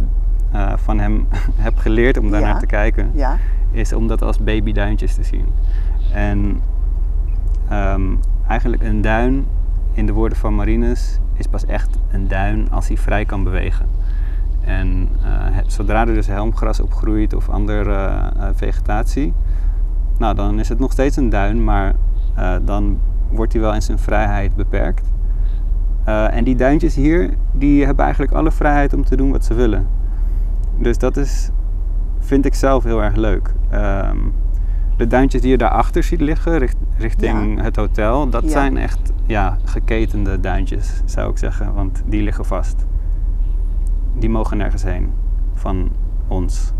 uh, 0.54 0.72
van 0.76 0.98
hem 0.98 1.26
heb 1.66 1.76
geleerd 1.78 2.18
om 2.18 2.30
daarnaar 2.30 2.52
Ja. 2.54 2.58
te 2.58 2.66
kijken, 2.66 3.10
Ja. 3.14 3.38
is 3.70 3.92
om 3.92 4.06
dat 4.06 4.22
als 4.22 4.38
babyduintjes 4.38 5.14
te 5.14 5.24
zien. 5.24 5.46
En 6.12 6.60
ehm, 7.68 8.02
eigenlijk 8.48 8.82
een 8.82 9.00
duin, 9.00 9.46
in 9.92 10.06
de 10.06 10.12
woorden 10.12 10.38
van 10.38 10.54
Marines, 10.54 11.18
is 11.34 11.46
pas 11.46 11.64
echt 11.66 11.98
een 12.10 12.28
duin 12.28 12.70
als 12.70 12.88
hij 12.88 12.96
vrij 12.96 13.24
kan 13.24 13.44
bewegen. 13.44 13.86
En 14.60 15.08
eh, 15.22 15.28
het- 15.30 15.72
zodra 15.72 16.00
er 16.06 16.14
dus 16.14 16.26
helmgras 16.26 16.80
opgroeit 16.80 17.34
of 17.34 17.48
andere 17.48 17.94
eh, 17.94 18.48
vegetatie, 18.54 19.32
nou 20.18 20.34
dan 20.34 20.58
is 20.58 20.68
het 20.68 20.78
nog 20.78 20.92
steeds 20.92 21.16
een 21.16 21.28
duin, 21.28 21.64
maar 21.64 21.94
eh, 22.34 22.54
dan 22.62 22.98
wordt 23.30 23.52
hij 23.52 23.62
wel 23.62 23.74
in 23.74 23.82
zijn 23.82 23.98
vrijheid 23.98 24.54
beperkt. 24.56 25.10
Eh, 26.04 26.36
en 26.36 26.44
die 26.44 26.56
duintjes 26.56 26.94
hier, 26.94 27.30
die 27.52 27.84
hebben 27.84 28.04
eigenlijk 28.04 28.34
alle 28.34 28.50
vrijheid 28.50 28.92
om 28.92 29.04
te 29.04 29.16
doen 29.16 29.30
wat 29.30 29.44
ze 29.44 29.54
willen. 29.54 29.86
Dus 30.78 30.98
dat 30.98 31.16
is, 31.16 31.50
vind 32.18 32.44
ik 32.46 32.54
zelf 32.54 32.84
heel 32.84 33.02
erg 33.02 33.14
leuk. 33.16 33.52
Ehm, 33.70 34.16
de 34.96 35.06
duintjes 35.06 35.40
die 35.40 35.50
je 35.50 35.58
daarachter 35.58 36.02
ziet 36.02 36.20
liggen, 36.20 36.58
richt- 36.58 36.76
richting 36.98 37.56
Ja. 37.56 37.62
het 37.62 37.76
hotel, 37.76 38.28
dat 38.30 38.42
Ja. 38.44 38.48
zijn 38.50 38.76
echt 38.76 39.12
ja, 39.24 39.56
geketende 39.64 40.40
duintjes, 40.40 41.02
zou 41.04 41.30
ik 41.30 41.38
zeggen. 41.38 41.74
Want 41.74 42.02
die 42.06 42.22
liggen 42.22 42.44
vast. 42.44 42.86
Die 44.18 44.30
mogen 44.30 44.56
nergens 44.56 44.82
heen 44.82 45.10
van 45.54 45.88
ons. 46.28 46.72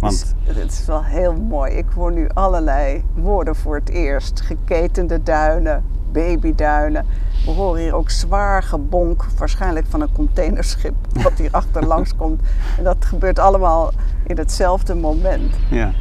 Want 0.00 0.34
Dus 0.44 0.56
het 0.56 0.72
is 0.72 0.84
wel 0.86 1.04
heel 1.04 1.34
mooi. 1.34 1.72
Ik 1.72 1.86
hoor 1.94 2.12
nu 2.12 2.28
allerlei 2.34 3.04
woorden 3.14 3.56
voor 3.56 3.74
het 3.74 3.88
eerst. 3.88 4.40
Geketende 4.40 5.22
duinen, 5.22 5.84
babyduinen. 6.12 7.06
We 7.44 7.50
horen 7.50 7.80
hier 7.80 7.94
ook 7.94 8.10
zwaar 8.10 8.62
gebonk, 8.62 9.24
waarschijnlijk 9.38 9.86
van 9.88 10.00
een 10.00 10.12
containerschip 10.12 10.94
wat 11.22 11.32
hier 11.32 11.50
achterlangs 11.52 12.16
komt. 12.16 12.40
En 12.78 12.84
dat 12.84 13.04
gebeurt 13.04 13.38
allemaal 13.38 13.92
in 14.26 14.38
hetzelfde 14.38 14.94
moment. 14.94 15.54
ja, 15.70 15.92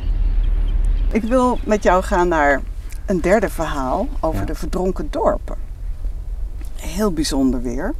Ik 1.11 1.23
wil 1.23 1.59
met 1.65 1.83
jou 1.83 2.03
gaan 2.03 2.27
naar 2.27 2.61
een 3.05 3.21
derde 3.21 3.49
verhaal 3.49 4.07
over 4.19 4.39
Ja. 4.39 4.45
de 4.45 4.55
verdronken 4.55 5.07
dorpen. 5.09 5.55
Heel 6.75 7.11
bijzonder 7.11 7.61
weer. 7.61 7.93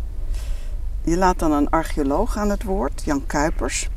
Je 1.01 1.18
laat 1.18 1.39
dan 1.39 1.51
een 1.51 1.70
archeoloog 1.70 2.38
aan 2.38 2.50
het 2.50 2.63
woord, 2.63 3.01
Jan 3.06 3.25
Kuipers. 3.25 3.89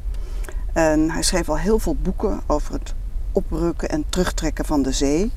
En 0.80 1.10
hij 1.10 1.22
schreef 1.22 1.48
al 1.48 1.58
heel 1.58 1.78
veel 1.78 1.96
boeken 2.02 2.40
over 2.46 2.72
het 2.72 2.94
oprukken 3.32 3.88
en 3.88 4.04
terugtrekken 4.08 4.64
van 4.64 4.82
de 4.82 4.92
zee. 4.92 5.32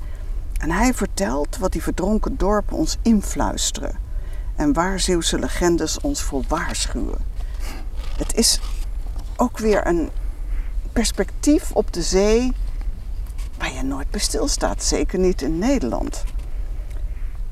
En 0.58 0.72
hij 0.72 0.94
vertelt 0.94 1.58
wat 1.58 1.72
die 1.72 1.84
verdronken 1.84 2.38
dorpen 2.38 2.78
ons 2.78 2.98
influisteren. 3.02 3.96
En 4.56 4.74
waar 4.74 5.00
Zeeuwse 5.00 5.40
legendes 5.40 6.00
ons 6.00 6.22
voor 6.22 6.44
waarschuwen. 6.48 7.18
Het 8.18 8.36
is 8.36 8.60
ook 9.36 9.58
weer 9.58 9.88
een 9.88 10.10
perspectief 10.94 11.72
op 11.72 11.94
de 11.94 12.02
zee 12.02 12.52
waar 13.58 13.74
je 13.74 13.84
nooit 13.84 14.12
bij 14.12 14.20
stilstaat, 14.20 14.84
zeker 14.84 15.20
niet 15.20 15.42
in 15.42 15.58
Nederland. 15.58 16.24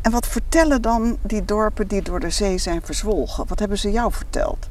En 0.02 0.12
wat 0.12 0.28
vertellen 0.28 0.82
dan 0.82 1.18
die 1.22 1.46
dorpen 1.46 1.88
die 1.88 2.02
door 2.02 2.20
de 2.20 2.30
zee 2.30 2.58
zijn 2.58 2.82
verzwolgen? 2.82 3.48
Wat 3.48 3.60
hebben 3.60 3.78
ze 3.78 3.92
jou 3.92 4.12
verteld? 4.12 4.70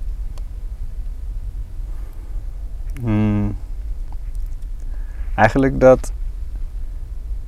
Hmm. 3.00 3.56
Eigenlijk 5.40 5.80
dat 5.80 6.12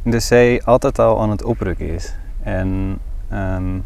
de 0.03 0.21
zee 0.21 0.65
altijd 0.65 0.99
al 0.99 1.21
aan 1.21 1.31
het 1.31 1.43
oprukken 1.43 1.89
is. 1.89 2.15
En 2.43 2.99
ehm, 3.29 3.79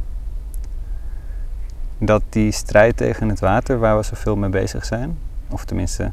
dat 1.98 2.22
die 2.28 2.52
strijd 2.52 2.96
tegen 2.96 3.28
het 3.28 3.40
water, 3.40 3.78
waar 3.78 3.96
we 3.96 4.02
zoveel 4.02 4.36
mee 4.36 4.50
bezig 4.50 4.84
zijn, 4.84 5.18
of 5.50 5.64
tenminste 5.64 6.12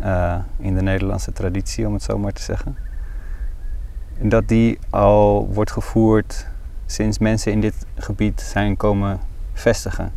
eh, 0.00 0.38
in 0.58 0.74
de 0.74 0.82
Nederlandse 0.82 1.32
traditie 1.32 1.86
om 1.86 1.92
het 1.92 2.02
zo 2.02 2.18
maar 2.18 2.32
te 2.32 2.42
zeggen, 2.42 2.76
dat 4.18 4.48
die 4.48 4.78
al 4.90 5.48
wordt 5.52 5.70
gevoerd 5.70 6.46
sinds 6.86 7.18
mensen 7.18 7.52
in 7.52 7.60
dit 7.60 7.86
gebied 7.94 8.40
zijn 8.40 8.76
komen 8.76 9.20
vestigen. 9.52 10.12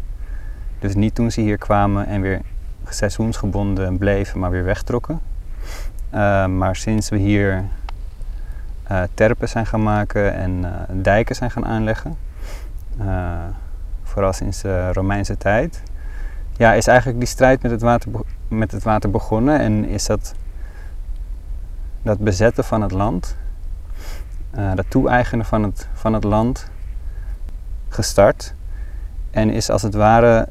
Dus 0.79 0.95
niet 0.95 1.15
toen 1.15 1.31
ze 1.31 1.41
hier 1.41 1.57
kwamen 1.57 2.05
en 2.05 2.21
weer 2.21 2.41
seizoensgebonden 2.89 3.97
bleven, 3.97 4.39
maar 4.39 4.51
weer 4.51 4.63
wegtrokken. 4.63 5.30
Uh, 6.13 6.45
maar 6.45 6.75
sinds 6.75 7.09
we 7.09 7.17
hier 7.17 7.63
uh, 8.91 9.03
terpen 9.13 9.49
zijn 9.49 9.65
gaan 9.65 9.83
maken 9.83 10.33
en 10.33 10.51
uh, 10.51 10.69
dijken 10.89 11.35
zijn 11.35 11.51
gaan 11.51 11.65
aanleggen, 11.65 12.17
vooral 14.03 14.33
sinds 14.33 14.61
de 14.61 14.93
Romeinse 14.93 15.37
tijd, 15.37 15.83
ja, 16.57 16.73
is 16.73 16.87
eigenlijk 16.87 17.19
die 17.19 17.27
strijd 17.27 17.61
met 17.61 17.71
het 17.71 17.81
water, 17.81 18.11
met 18.47 18.71
het 18.71 18.83
water 18.83 19.09
begonnen 19.09 19.59
en 19.59 19.85
is 19.85 20.05
dat, 20.05 20.33
dat 22.01 22.19
bezetten 22.19 22.63
van 22.63 22.81
het 22.81 22.91
land, 22.91 23.35
dat 24.75 24.85
toe-eigenen 24.87 25.45
van 25.45 25.63
het, 25.63 25.87
van 25.93 26.13
het 26.13 26.23
land 26.23 26.69
gestart. 27.89 28.53
En 29.29 29.49
is 29.49 29.69
als 29.69 29.81
het 29.81 29.93
ware 29.93 30.47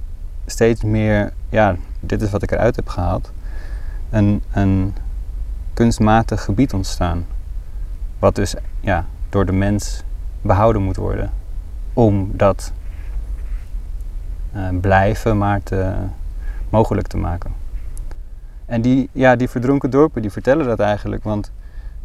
steeds 0.47 0.83
meer, 0.83 1.33
ja, 1.49 1.77
dit 2.01 2.23
is 2.23 2.31
wat 2.31 2.43
ik 2.43 2.51
eruit 2.51 2.77
heb 2.77 2.89
gehaald, 2.89 3.33
een, 4.11 4.43
een 4.53 4.95
kunstmatig 5.81 6.45
gebied 6.45 6.73
ontstaan. 6.73 7.27
Wat 8.19 8.35
dus 8.35 8.55
ja, 8.81 9.07
door 9.29 9.47
de 9.47 9.53
mens 9.53 10.03
behouden 10.43 10.83
moet 10.83 10.97
worden. 10.97 11.31
Om 11.93 12.31
dat 12.33 12.73
uh, 14.57 14.69
blijven 14.81 15.39
maar 15.39 15.63
te, 15.63 15.95
mogelijk 16.71 17.07
te 17.07 17.17
maken. 17.17 17.53
En 18.67 18.83
die, 18.83 19.09
ja, 19.13 19.37
die 19.37 19.49
verdronken 19.49 19.91
dorpen 19.91 20.23
die 20.23 20.31
vertellen 20.31 20.67
dat 20.67 20.81
eigenlijk, 20.81 21.25
want 21.25 21.53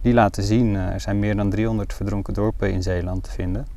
die 0.02 0.14
laten 0.14 0.44
zien, 0.44 0.74
uh, 0.74 0.94
er 0.94 1.00
zijn 1.00 1.20
meer 1.20 1.36
dan 1.36 1.50
300 1.50 1.94
verdronken 1.94 2.34
dorpen 2.34 2.72
in 2.72 2.84
Zeeland 2.84 3.24
te 3.24 3.32
vinden. 3.32 3.68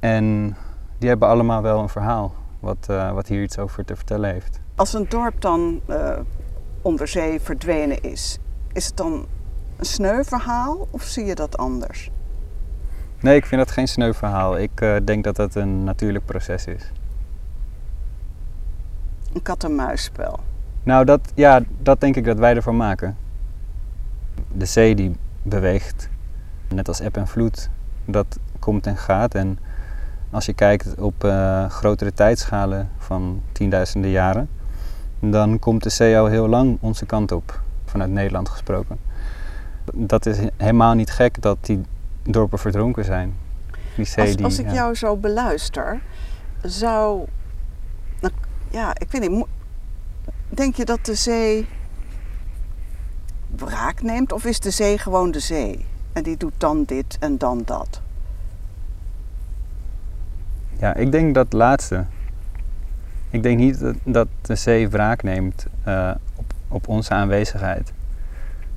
En 0.00 0.56
die 0.98 1.08
hebben 1.08 1.28
allemaal 1.28 1.62
wel 1.62 1.80
een 1.80 1.88
verhaal 1.88 2.34
wat, 2.60 2.86
uh, 2.90 3.12
wat 3.12 3.26
hier 3.26 3.42
iets 3.42 3.58
over 3.58 3.84
te 3.84 3.96
vertellen 3.96 4.32
heeft. 4.32 4.60
Als 4.74 4.92
een 4.92 5.06
dorp 5.08 5.40
dan 5.40 5.80
onder 6.82 7.08
zee 7.08 7.40
verdwenen 7.40 8.02
is, 8.02 8.38
is 8.72 8.86
het 8.86 8.96
dan 8.96 9.26
een 9.76 9.84
sneu 9.84 10.24
verhaal 10.24 10.88
of 10.90 11.02
zie 11.02 11.24
je 11.24 11.34
dat 11.34 11.58
anders? 11.58 12.10
Nee, 13.20 13.36
ik 13.36 13.46
vind 13.46 13.60
dat 13.60 13.70
geen 13.70 13.88
sneu 13.88 14.12
verhaal. 14.12 14.58
Ik 14.58 14.80
uh, 14.80 14.96
denk 15.04 15.24
dat 15.24 15.36
dat 15.36 15.54
een 15.54 15.84
natuurlijk 15.84 16.24
proces 16.24 16.66
is. 16.66 16.90
Een 19.32 19.42
kat-en-muisspel. 19.42 20.40
Nou, 20.82 21.04
dat, 21.04 21.20
ja, 21.34 21.62
dat 21.82 22.00
denk 22.00 22.16
ik 22.16 22.24
dat 22.24 22.38
wij 22.38 22.54
ervan 22.54 22.76
maken. 22.76 23.16
De 24.52 24.64
zee 24.64 24.94
die 24.94 25.16
beweegt, 25.42 26.08
net 26.68 26.88
als 26.88 27.00
eb 27.00 27.16
en 27.16 27.26
vloed, 27.26 27.70
dat 28.04 28.38
komt 28.58 28.86
en 28.86 28.96
gaat. 28.96 29.34
En 29.34 29.58
als 30.30 30.46
je 30.46 30.52
kijkt 30.52 30.94
op 31.00 31.24
uh, 31.24 31.70
grotere 31.70 32.12
tijdschalen 32.12 32.90
van 32.98 33.42
tienduizenden 33.52 34.10
jaren, 34.10 34.48
dan 35.20 35.58
komt 35.58 35.82
de 35.82 35.90
zee 35.90 36.18
al 36.18 36.26
heel 36.26 36.48
lang 36.48 36.78
onze 36.80 37.06
kant 37.06 37.32
op, 37.32 37.60
vanuit 37.88 38.10
Nederland 38.10 38.48
gesproken. 38.48 38.98
Dat 39.94 40.26
is 40.26 40.38
helemaal 40.56 40.94
niet 40.94 41.10
gek 41.10 41.42
dat 41.42 41.58
die 41.60 41.80
dorpen 42.22 42.58
verdronken 42.58 43.04
zijn. 43.04 43.34
Die 43.96 44.04
zee 44.04 44.24
Als, 44.24 44.36
die, 44.36 44.44
als 44.44 44.58
ik 44.58 44.66
ja. 44.66 44.72
jou 44.72 44.94
zo 44.94 45.16
beluister, 45.16 46.00
zou. 46.62 47.26
nou, 48.20 48.32
ja, 48.70 48.94
ik 48.98 49.10
weet 49.10 49.30
niet. 49.30 49.46
Denk 50.48 50.74
je 50.74 50.84
dat 50.84 51.04
de 51.04 51.14
zee 51.14 51.66
wraak 53.56 54.02
neemt? 54.02 54.32
Of 54.32 54.44
is 54.44 54.60
de 54.60 54.70
zee 54.70 54.98
gewoon 54.98 55.30
de 55.30 55.40
zee? 55.40 55.84
En 56.12 56.22
die 56.22 56.36
doet 56.36 56.52
dan 56.56 56.84
dit 56.84 57.16
en 57.20 57.38
dan 57.38 57.62
dat. 57.64 58.00
Ja, 60.78 60.94
ik 60.94 61.12
denk 61.12 61.34
dat 61.34 61.52
laatste. 61.52 62.04
Ik 63.30 63.42
denk 63.42 63.58
niet 63.58 63.80
dat, 63.80 63.96
dat 64.04 64.28
de 64.40 64.54
zee 64.54 64.88
wraak 64.88 65.22
neemt 65.22 65.66
eh, 65.84 66.10
op, 66.68 66.88
onze 66.88 67.10
aanwezigheid. 67.14 67.92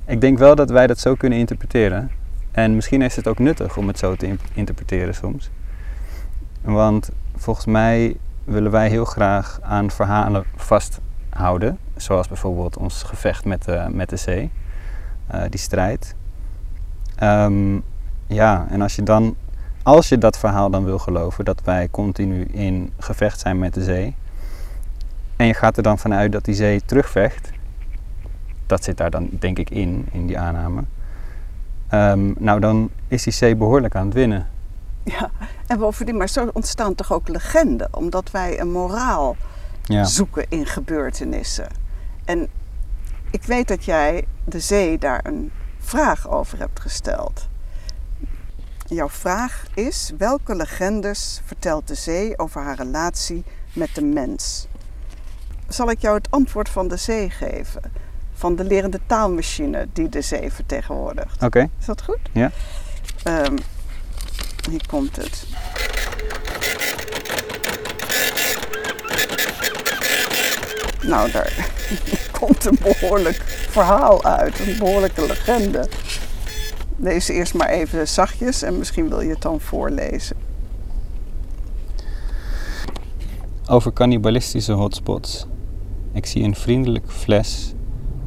Ik 0.06 0.20
denk 0.20 0.38
wel 0.38 0.54
dat 0.54 0.70
wij 0.70 0.86
dat 0.86 0.98
zo 0.98 1.14
kunnen 1.14 1.38
interpreteren. 1.38 2.10
En 2.50 2.74
misschien 2.74 3.02
is 3.02 3.16
het 3.16 3.28
ook 3.28 3.38
nuttig 3.38 3.76
om 3.76 3.86
het 3.88 3.98
zo 3.98 4.16
te 4.16 4.26
in- 4.26 4.40
interpreteren 4.54 5.14
soms. 5.14 5.50
Want 6.62 7.10
volgens 7.36 7.66
mij 7.66 8.16
willen 8.44 8.70
wij 8.70 8.88
heel 8.88 9.04
graag 9.04 9.58
aan 9.62 9.90
verhalen 9.90 10.44
vasthouden. 10.56 11.78
Zoals 11.96 12.28
bijvoorbeeld 12.28 12.76
ons 12.76 13.02
gevecht 13.02 13.44
met 13.44 13.64
de, 13.64 13.86
met 13.90 14.08
de 14.08 14.16
zee. 14.16 14.50
eh, 15.26 15.42
die 15.48 15.60
strijd. 15.60 16.14
Ehm, 17.16 17.74
ja, 18.26 18.66
en 18.70 18.82
als 18.82 18.96
je 18.96 19.02
dan 19.02 19.36
als 19.82 20.08
je 20.08 20.18
dat 20.18 20.38
verhaal 20.38 20.70
dan 20.70 20.84
wil 20.84 20.98
geloven, 20.98 21.44
dat 21.44 21.62
wij 21.64 21.88
continu 21.90 22.42
in 22.44 22.92
gevecht 22.98 23.40
zijn 23.40 23.58
met 23.58 23.74
de 23.74 23.82
zee, 23.82 24.14
en 25.36 25.46
je 25.46 25.54
gaat 25.54 25.76
er 25.76 25.82
dan 25.82 25.98
vanuit 25.98 26.32
dat 26.32 26.44
die 26.44 26.54
zee 26.54 26.80
terugvecht, 26.84 27.50
dat 28.66 28.84
zit 28.84 28.96
daar 28.96 29.10
dan 29.10 29.28
denk 29.30 29.58
ik 29.58 29.70
in, 29.70 30.08
in 30.12 30.26
die 30.26 30.38
aanname, 30.38 30.84
Ehm, 31.92 32.32
nou 32.38 32.60
dan 32.60 32.90
is 33.08 33.22
die 33.22 33.32
zee 33.32 33.56
behoorlijk 33.56 33.94
aan 33.94 34.04
het 34.04 34.14
winnen. 34.14 34.48
Ja, 35.04 35.30
en 35.66 35.78
bovendien, 35.78 36.16
maar 36.16 36.28
zo 36.28 36.50
ontstaan 36.52 36.94
toch 36.94 37.12
ook 37.12 37.28
legenden, 37.28 37.88
omdat 37.90 38.30
wij 38.30 38.60
een 38.60 38.70
moraal 38.70 39.36
Ja, 39.82 40.04
zoeken 40.04 40.46
in 40.48 40.66
gebeurtenissen. 40.66 41.68
En 42.24 42.48
ik 43.30 43.42
weet 43.42 43.68
dat 43.68 43.84
jij 43.84 44.24
de 44.44 44.60
zee 44.60 44.98
daar 44.98 45.20
een 45.26 45.50
vraag 45.78 46.28
over 46.28 46.58
hebt 46.58 46.80
gesteld. 46.80 47.48
Jouw 48.86 49.08
vraag 49.08 49.64
is: 49.74 50.12
welke 50.18 50.54
legendes 50.54 51.40
vertelt 51.44 51.88
de 51.88 51.94
zee 51.94 52.38
over 52.38 52.62
haar 52.62 52.76
relatie 52.76 53.44
met 53.72 53.94
de 53.94 54.04
mens? 54.04 54.66
Zal 55.68 55.90
ik 55.90 56.00
jou 56.00 56.16
het 56.16 56.30
antwoord 56.30 56.68
van 56.68 56.88
de 56.88 56.96
zee 56.96 57.30
geven? 57.30 57.82
Van 58.42 58.56
de 58.56 58.64
lerende 58.64 59.00
taalmachine 59.06 59.88
die 59.92 60.08
de 60.08 60.20
zee 60.20 60.52
vertegenwoordigt. 60.52 61.42
oké. 61.42 61.68
Is 61.78 61.86
dat 61.86 62.02
goed? 62.02 62.18
Ja. 62.32 62.50
Ehm, 63.22 63.56
hier 64.70 64.86
komt 64.86 65.16
het. 65.16 65.46
Nou, 71.02 71.30
daar 71.30 71.68
komt 72.40 72.64
een 72.64 72.78
behoorlijk 72.82 73.42
verhaal 73.70 74.24
uit, 74.24 74.60
een 74.60 74.78
behoorlijke 74.78 75.26
legende. 75.26 75.88
Lees 76.96 77.28
eerst 77.28 77.54
maar 77.54 77.68
even 77.68 78.08
zachtjes 78.08 78.62
en 78.62 78.78
misschien 78.78 79.08
wil 79.08 79.20
je 79.20 79.30
het 79.30 79.42
dan 79.42 79.60
voorlezen. 79.60 80.36
Over 83.68 83.92
cannibalistische 83.92 84.72
hotspots. 84.72 85.46
Ik 86.12 86.26
zie 86.26 86.42
een 86.42 86.54
vriendelijk 86.54 87.10
fles 87.10 87.71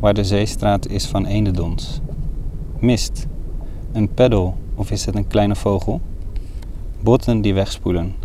waar 0.06 0.14
de 0.14 0.24
zeestraat 0.24 0.88
is 0.88 1.06
van 1.06 1.26
eendedons. 1.26 2.00
Mist. 2.80 3.28
Een 3.92 4.14
peddel 4.14 4.58
of 4.76 4.92
is 4.92 5.06
het 5.06 5.16
een 5.16 5.28
kleine 5.28 5.56
vogel? 5.56 6.02
Botten 7.02 7.42
die 7.42 7.54
wegspoelen. 7.54 8.16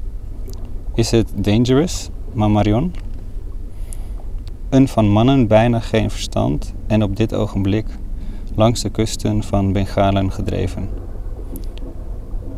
Is 0.95 1.11
het 1.11 1.33
dangerous, 1.35 2.09
Mamarion? 2.33 2.95
Een 4.69 4.89
van 4.89 5.09
mannen 5.09 5.47
bijna 5.47 5.81
geen 5.81 6.11
verstand 6.11 6.75
en 6.87 7.03
op 7.03 7.17
dit 7.17 7.35
ogenblik 7.35 7.87
langs 8.55 8.83
de 8.83 8.91
kusten 8.91 9.43
van 9.43 9.73
Bengalen 9.73 10.33
gedreven. 10.33 10.89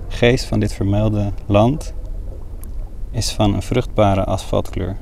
Geest 0.08 0.44
van 0.44 0.60
dit 0.60 0.72
vermelde 0.72 1.32
land 1.46 1.94
is 3.10 3.32
van 3.32 3.54
een 3.54 3.62
vruchtbare 3.62 4.24
asfaltkleur. 4.24 4.96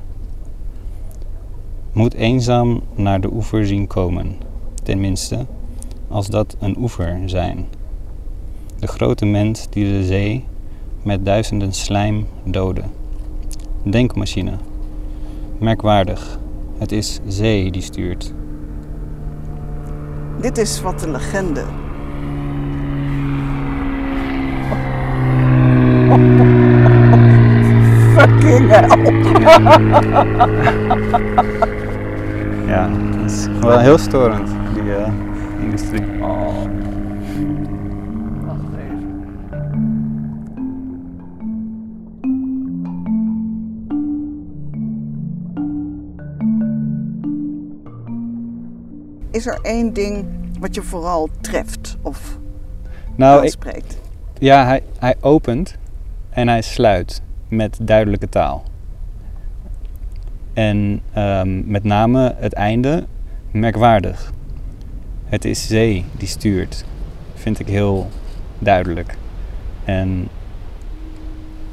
Moet 1.93 2.13
eenzaam 2.13 2.81
naar 2.95 3.21
de 3.21 3.33
oever 3.33 3.65
zien 3.65 3.87
komen, 3.87 4.35
tenminste, 4.83 5.45
als 6.07 6.27
dat 6.27 6.55
een 6.59 6.77
oever 6.79 7.21
zijn. 7.25 7.65
De 8.79 8.87
grote 8.87 9.25
mens 9.25 9.67
die 9.69 9.85
de 9.85 10.03
zee 10.03 10.45
met 11.03 11.25
duizenden 11.25 11.73
slijm 11.73 12.27
doodde. 12.43 12.81
Denkmachine. 13.83 14.51
Merkwaardig. 15.57 16.39
Het 16.77 16.91
is 16.91 17.19
zee 17.27 17.71
die 17.71 17.81
stuurt. 17.81 18.33
Dit 20.41 20.57
is 20.57 20.81
wat 20.81 20.99
de 20.99 21.09
legende. 21.11 21.63
Fucking 28.15 28.69
hell. 28.69 28.99
Ja, 32.71 32.87
dat 32.87 33.31
is 33.31 33.47
wel 33.59 33.79
heel 33.79 33.97
storend, 33.97 34.49
die 34.73 34.95
eh, 34.95 35.11
industrie. 35.61 36.19
Wacht 38.45 38.61
even. 38.77 39.23
Is 49.31 49.45
er 49.45 49.59
één 49.61 49.93
ding 49.93 50.25
wat 50.59 50.75
je 50.75 50.81
vooral 50.81 51.29
treft 51.41 51.97
of 52.01 52.37
Nou, 53.15 53.45
ik? 53.45 53.83
Ja, 54.37 54.65
hij, 54.65 54.83
hij 54.99 55.15
opent 55.21 55.77
en 56.29 56.47
hij 56.47 56.61
sluit 56.61 57.21
met 57.47 57.77
duidelijke 57.81 58.29
taal. 58.29 58.63
En 60.53 61.01
ehm, 61.13 61.71
met 61.71 61.83
name 61.83 62.35
het 62.37 62.53
einde 62.53 63.05
merkwaardig. 63.51 64.31
Het 65.25 65.45
is 65.45 65.67
zee 65.67 66.05
die 66.11 66.27
stuurt, 66.27 66.85
vind 67.35 67.59
ik 67.59 67.67
heel 67.67 68.09
duidelijk. 68.59 69.17
En 69.85 70.27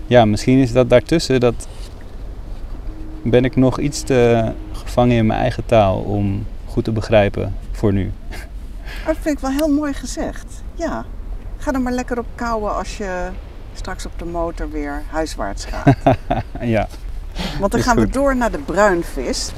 ja, 0.06 0.24
misschien 0.24 0.58
is 0.58 0.72
dat 0.72 0.90
daartussen, 0.90 1.40
dat 1.40 1.68
ben 3.22 3.44
ik 3.44 3.56
nog 3.56 3.80
iets 3.80 4.02
te 4.02 4.52
gevangen 4.72 5.16
in 5.16 5.26
mijn 5.26 5.40
eigen 5.40 5.66
taal 5.66 6.00
om 6.00 6.46
goed 6.64 6.84
te 6.84 6.92
begrijpen 6.92 7.54
voor 7.72 7.92
nu. 7.92 8.12
Dat 9.06 9.16
vind 9.20 9.36
ik 9.36 9.38
wel 9.38 9.50
heel 9.50 9.68
mooi 9.68 9.92
gezegd. 9.92 10.62
Ja. 10.74 11.04
Ga 11.56 11.72
er 11.72 11.80
maar 11.80 11.92
lekker 11.92 12.18
op 12.18 12.26
kouwen 12.34 12.74
als 12.74 12.96
je 12.96 13.28
straks 13.74 14.06
op 14.06 14.12
de 14.16 14.24
motor 14.24 14.70
weer 14.70 15.02
huiswaarts 15.10 15.64
gaat. 15.64 15.96
ja, 16.60 16.88
Want 17.58 17.70
dan 17.70 17.80
Is 17.80 17.86
gaan 17.86 17.96
we 17.96 18.08
door 18.08 18.36
naar 18.36 18.50
de 18.50 18.58
bruinvis. 18.58 19.52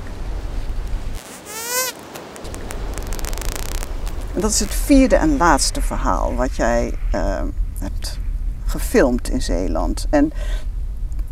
En 4.35 4.41
dat 4.41 4.51
is 4.51 4.61
het 4.61 4.75
vierde 4.75 5.17
en 5.17 5.37
laatste 5.37 5.81
verhaal 5.81 6.35
wat 6.35 6.57
jij 6.57 6.95
eh, 7.13 7.43
hebt 7.79 8.19
gefilmd 8.65 9.29
in 9.29 9.43
Zeeland. 9.43 10.07
En 10.11 10.33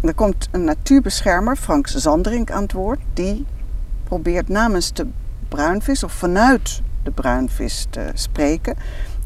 er 0.01 0.15
komt 0.15 0.49
een 0.51 0.65
natuurbeschermer, 0.65 1.57
Frank 1.57 1.87
Zanderink, 1.89 2.51
aan 2.51 2.63
het 2.63 2.73
woord. 2.73 3.01
Die 3.15 3.47
probeert 4.05 4.49
namens 4.49 4.93
de 4.93 5.07
bruinvis 5.49 6.05
of 6.05 6.13
vanuit 6.13 6.83
de 7.03 7.11
bruinvis 7.11 7.87
te 7.91 8.11
spreken. 8.15 8.77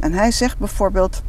En 0.01 0.13
hij 0.13 0.31
zegt 0.31 0.59
bijvoorbeeld, 0.59 1.23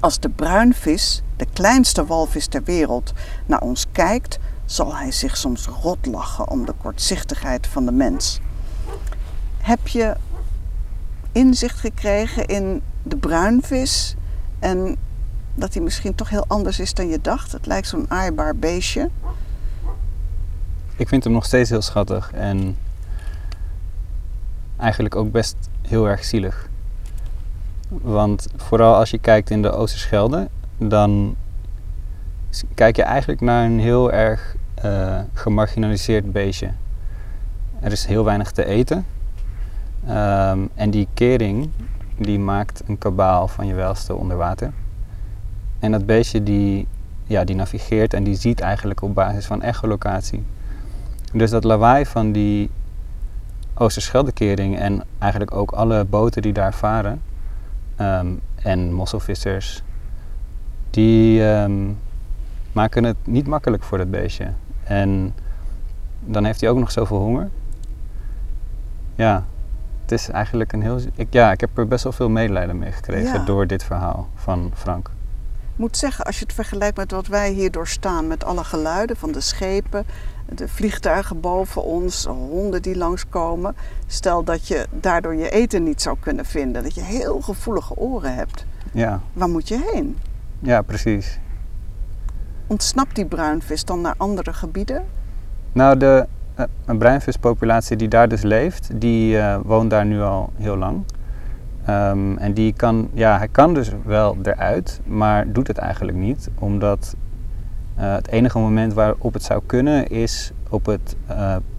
als 0.00 0.20
de 0.20 0.28
bruinvis, 0.28 1.22
de 1.36 1.46
kleinste 1.52 2.04
walvis 2.06 2.46
ter 2.46 2.62
wereld, 2.64 3.12
naar 3.46 3.60
ons 3.60 3.86
kijkt, 3.92 4.38
zal 4.70 4.96
hij 4.96 5.12
zich 5.12 5.36
soms 5.36 5.66
rot 5.66 6.06
lachen 6.06 6.48
om 6.48 6.66
de 6.66 6.74
kortzichtigheid 6.82 7.66
van 7.66 7.84
de 7.84 7.92
mens. 7.92 8.40
Heb 9.58 9.88
je 9.88 10.16
inzicht 11.32 11.78
gekregen 11.78 12.46
in 12.46 12.82
de 13.02 13.16
bruinvis 13.16 14.14
en 14.58 14.96
dat 15.54 15.74
hij 15.74 15.82
misschien 15.82 16.14
toch 16.14 16.28
heel 16.28 16.44
anders 16.46 16.78
is 16.78 16.94
dan 16.94 17.08
je 17.08 17.20
dacht? 17.20 17.52
Het 17.52 17.66
lijkt 17.66 17.88
zo'n 17.88 18.10
aaibaar 18.10 18.56
beestje. 18.56 19.10
Ik 20.96 21.08
vind 21.08 21.24
hem 21.24 21.32
nog 21.32 21.44
steeds 21.44 21.70
heel 21.70 21.82
schattig 21.82 22.32
en 22.32 22.76
eigenlijk 24.76 25.16
ook 25.16 25.30
best 25.30 25.56
heel 25.82 26.08
erg 26.08 26.24
zielig. 26.24 26.68
Want 27.88 28.46
vooral 28.56 28.94
als 28.94 29.10
je 29.10 29.18
kijkt 29.18 29.50
in 29.50 29.62
de 29.62 29.70
Oosterschelde, 29.70 30.48
dan 30.78 31.36
kijk 32.74 32.96
je 32.96 33.02
eigenlijk 33.02 33.40
naar 33.40 33.64
een 33.64 33.80
heel 33.80 34.12
erg 34.12 34.58
eh, 34.82 35.18
gemarginaliseerd 35.32 36.32
beestje. 36.32 36.70
Er 37.80 37.92
is 37.92 38.06
heel 38.06 38.24
weinig 38.24 38.50
te 38.50 38.64
eten. 38.64 39.06
Ehm, 40.06 40.58
en 40.74 40.90
die 40.90 41.08
kering, 41.14 41.70
die 42.16 42.38
maakt 42.38 42.82
een 42.86 42.98
kabaal 42.98 43.48
van 43.48 43.66
je 43.66 43.74
welste 43.74 44.14
onder 44.14 44.36
water. 44.36 44.72
En 45.78 45.90
dat 45.92 46.06
beestje 46.06 46.42
die 46.42 46.86
ja, 47.30 47.44
die 47.44 47.56
navigeert 47.56 48.14
en 48.14 48.24
die 48.24 48.34
ziet 48.34 48.60
eigenlijk 48.60 49.02
op 49.02 49.14
basis 49.14 49.46
van 49.46 49.62
echolocatie. 49.62 50.42
Dus 51.32 51.50
dat 51.50 51.64
lawaai 51.64 52.06
van 52.06 52.32
die 52.32 52.70
Oosterscheldekering 53.74 54.78
en 54.78 55.02
eigenlijk 55.18 55.54
ook 55.54 55.70
alle 55.70 56.04
boten 56.04 56.42
die 56.42 56.52
daar 56.52 56.74
varen 56.74 57.22
ehm, 57.96 58.26
en 58.62 58.92
mosselvissers, 58.92 59.82
die 60.90 61.44
ehm, 61.44 61.92
maken 62.72 63.04
het 63.04 63.16
niet 63.24 63.46
makkelijk 63.46 63.82
voor 63.82 63.98
dat 63.98 64.10
beestje. 64.10 64.52
En 64.90 65.34
dan 66.20 66.44
heeft 66.44 66.60
hij 66.60 66.70
ook 66.70 66.78
nog 66.78 66.90
zoveel 66.90 67.18
honger. 67.18 67.48
Ja, 69.14 69.44
het 70.02 70.12
is 70.12 70.28
eigenlijk 70.28 70.72
een 70.72 70.82
heel. 70.82 70.98
Ik, 71.14 71.26
ja, 71.30 71.52
ik 71.52 71.60
heb 71.60 71.78
er 71.78 71.88
best 71.88 72.04
wel 72.04 72.12
veel 72.12 72.28
medelijden 72.28 72.78
mee 72.78 72.92
gekregen 72.92 73.38
Ja. 73.38 73.44
door 73.44 73.66
dit 73.66 73.84
verhaal 73.84 74.28
van 74.34 74.70
Frank. 74.74 75.10
Ik 75.72 75.86
moet 75.86 75.96
zeggen, 75.96 76.24
als 76.24 76.38
je 76.38 76.44
het 76.44 76.54
vergelijkt 76.54 76.96
met 76.96 77.10
wat 77.10 77.26
wij 77.26 77.50
hier 77.52 77.70
doorstaan, 77.70 78.26
met 78.26 78.44
alle 78.44 78.64
geluiden 78.64 79.16
van 79.16 79.32
de 79.32 79.40
schepen, 79.40 80.04
de 80.54 80.68
vliegtuigen 80.68 81.40
boven 81.40 81.82
ons, 81.84 82.24
honden 82.26 82.82
die 82.82 82.96
langskomen. 82.96 83.74
Stel 84.06 84.44
dat 84.44 84.68
je 84.68 84.86
daardoor 84.90 85.34
je 85.34 85.50
eten 85.50 85.82
niet 85.82 86.02
zou 86.02 86.16
kunnen 86.20 86.44
vinden, 86.44 86.82
dat 86.82 86.94
je 86.94 87.02
heel 87.02 87.40
gevoelige 87.40 87.96
oren 87.96 88.34
hebt. 88.34 88.64
Ja, 88.92 89.20
Waar 89.32 89.48
moet 89.48 89.68
je 89.68 89.90
heen? 89.92 90.18
ja 90.58 90.82
precies. 90.82 91.38
Ontsnapt 92.70 93.14
die 93.14 93.24
bruinvis 93.24 93.84
dan 93.84 94.00
naar 94.00 94.14
andere 94.16 94.52
gebieden? 94.52 95.04
Nou, 95.72 95.96
de 95.96 96.26
eh, 96.54 96.64
een 96.84 96.98
bruinvispopulatie 96.98 97.96
die 97.96 98.08
daar 98.08 98.28
dus 98.28 98.42
leeft, 98.42 99.00
die 99.00 99.38
eh, 99.38 99.58
woont 99.64 99.90
daar 99.90 100.06
nu 100.06 100.20
al 100.20 100.52
heel 100.54 100.76
lang. 100.76 101.04
Ehm, 101.84 102.36
en 102.36 102.54
die 102.54 102.72
kan, 102.72 103.08
ja, 103.12 103.38
hij 103.38 103.48
kan 103.48 103.74
dus 103.74 103.90
wel 104.04 104.36
eruit, 104.42 105.00
maar 105.04 105.52
doet 105.52 105.66
het 105.66 105.78
eigenlijk 105.78 106.16
niet, 106.16 106.50
omdat 106.58 107.14
eh, 107.94 108.14
het 108.14 108.28
enige 108.28 108.58
moment 108.58 108.94
waarop 108.94 109.32
het 109.32 109.42
zou 109.42 109.62
kunnen 109.66 110.06
is 110.06 110.52
op 110.68 110.86
het 110.86 111.16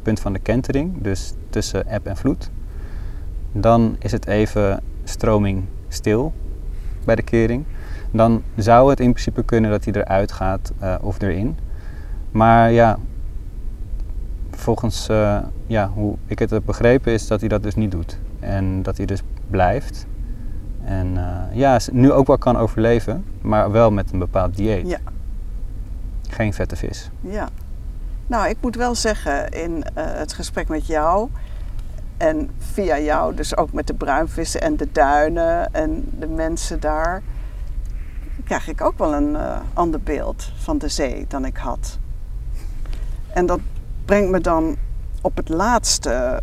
punt 0.01 0.19
van 0.19 0.34
de 0.34 0.39
kentering, 0.39 1.01
dus 1.01 1.34
tussen 1.49 1.88
eb 1.88 2.06
en 2.06 2.17
vloed. 2.17 2.49
Dan 3.51 3.95
is 3.99 4.12
het 4.12 4.27
even 4.27 4.84
stroming 5.04 5.63
stil 5.88 6.34
bij 7.06 7.15
de 7.15 7.23
kering. 7.23 7.65
Dan 8.12 8.43
zou 8.56 8.89
het 8.89 9.00
in 9.00 9.12
principe 9.12 9.43
kunnen 9.43 9.71
dat 9.71 9.86
hij 9.86 9.93
eruit 9.93 10.32
gaat 10.32 10.71
eh, 10.80 10.95
of 11.02 11.21
erin. 11.21 11.58
Maar 12.32 12.71
ja, 12.71 12.97
volgens 14.52 15.10
eh, 15.10 15.38
ja, 15.67 15.89
hoe 15.93 16.15
ik 16.26 16.39
het 16.39 16.50
heb 16.50 16.63
begrepen 16.65 17.13
is 17.13 17.28
dat 17.28 17.39
hij 17.39 17.50
dat 17.50 17.63
dus 17.63 17.76
niet 17.76 17.91
doet. 17.91 18.19
En 18.39 18.84
dat 18.84 18.97
hij 18.97 19.06
dus 19.06 19.21
blijft. 19.50 20.06
En 20.84 21.17
eh, 21.17 21.58
ja, 21.58 21.80
nu 21.91 22.12
ook 22.12 22.28
wel 22.28 22.38
kan 22.38 22.58
overleven, 22.58 23.26
maar 23.41 23.71
wel 23.71 23.91
met 23.91 24.12
een 24.12 24.19
bepaald 24.19 24.56
dieet. 24.56 24.89
Ja. 24.89 25.00
Geen 26.30 26.54
vette 26.54 26.76
vis. 26.76 27.10
Ja. 27.19 27.50
Nou, 28.28 28.50
ik 28.50 28.58
moet 28.62 28.76
wel 28.76 28.95
zeggen, 28.95 29.50
in 29.50 29.84
het 29.93 30.34
gesprek 30.34 30.67
met 30.67 30.88
jou 30.88 31.30
en 32.21 32.50
via 32.58 33.00
jou, 33.00 33.36
dus 33.36 33.58
ook 33.58 33.74
met 33.74 33.88
de 33.88 33.93
bruinvissen 33.93 34.62
en 34.62 34.78
de 34.78 34.88
duinen 34.91 35.74
en 35.74 36.10
de 36.19 36.28
mensen 36.28 36.80
daar, 36.80 37.21
krijg 38.51 38.67
ik 38.67 38.81
ook 38.81 38.97
wel 38.97 39.13
een 39.13 39.35
eh, 39.35 39.59
ander 39.73 40.01
beeld 40.01 40.51
van 40.55 40.77
de 40.77 40.87
zee 40.87 41.25
dan 41.27 41.45
ik 41.45 41.57
had. 41.57 41.99
En 43.27 43.45
dat 43.45 43.59
brengt 44.05 44.31
me 44.31 44.39
dan 44.39 44.75
op 45.21 45.37
het 45.37 45.49
laatste 45.49 46.41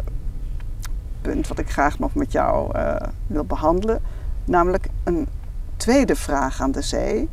punt 1.21 1.49
wat 1.49 1.59
ik 1.59 1.71
graag 1.71 1.99
nog 1.99 2.15
met 2.15 2.33
jou 2.33 2.75
eh, 2.75 2.97
wil 3.27 3.45
behandelen, 3.45 4.01
namelijk 4.45 4.89
een 5.05 5.29
tweede 5.77 6.17
vraag 6.17 6.61
aan 6.61 6.71
de 6.71 6.83
zee. 6.83 7.29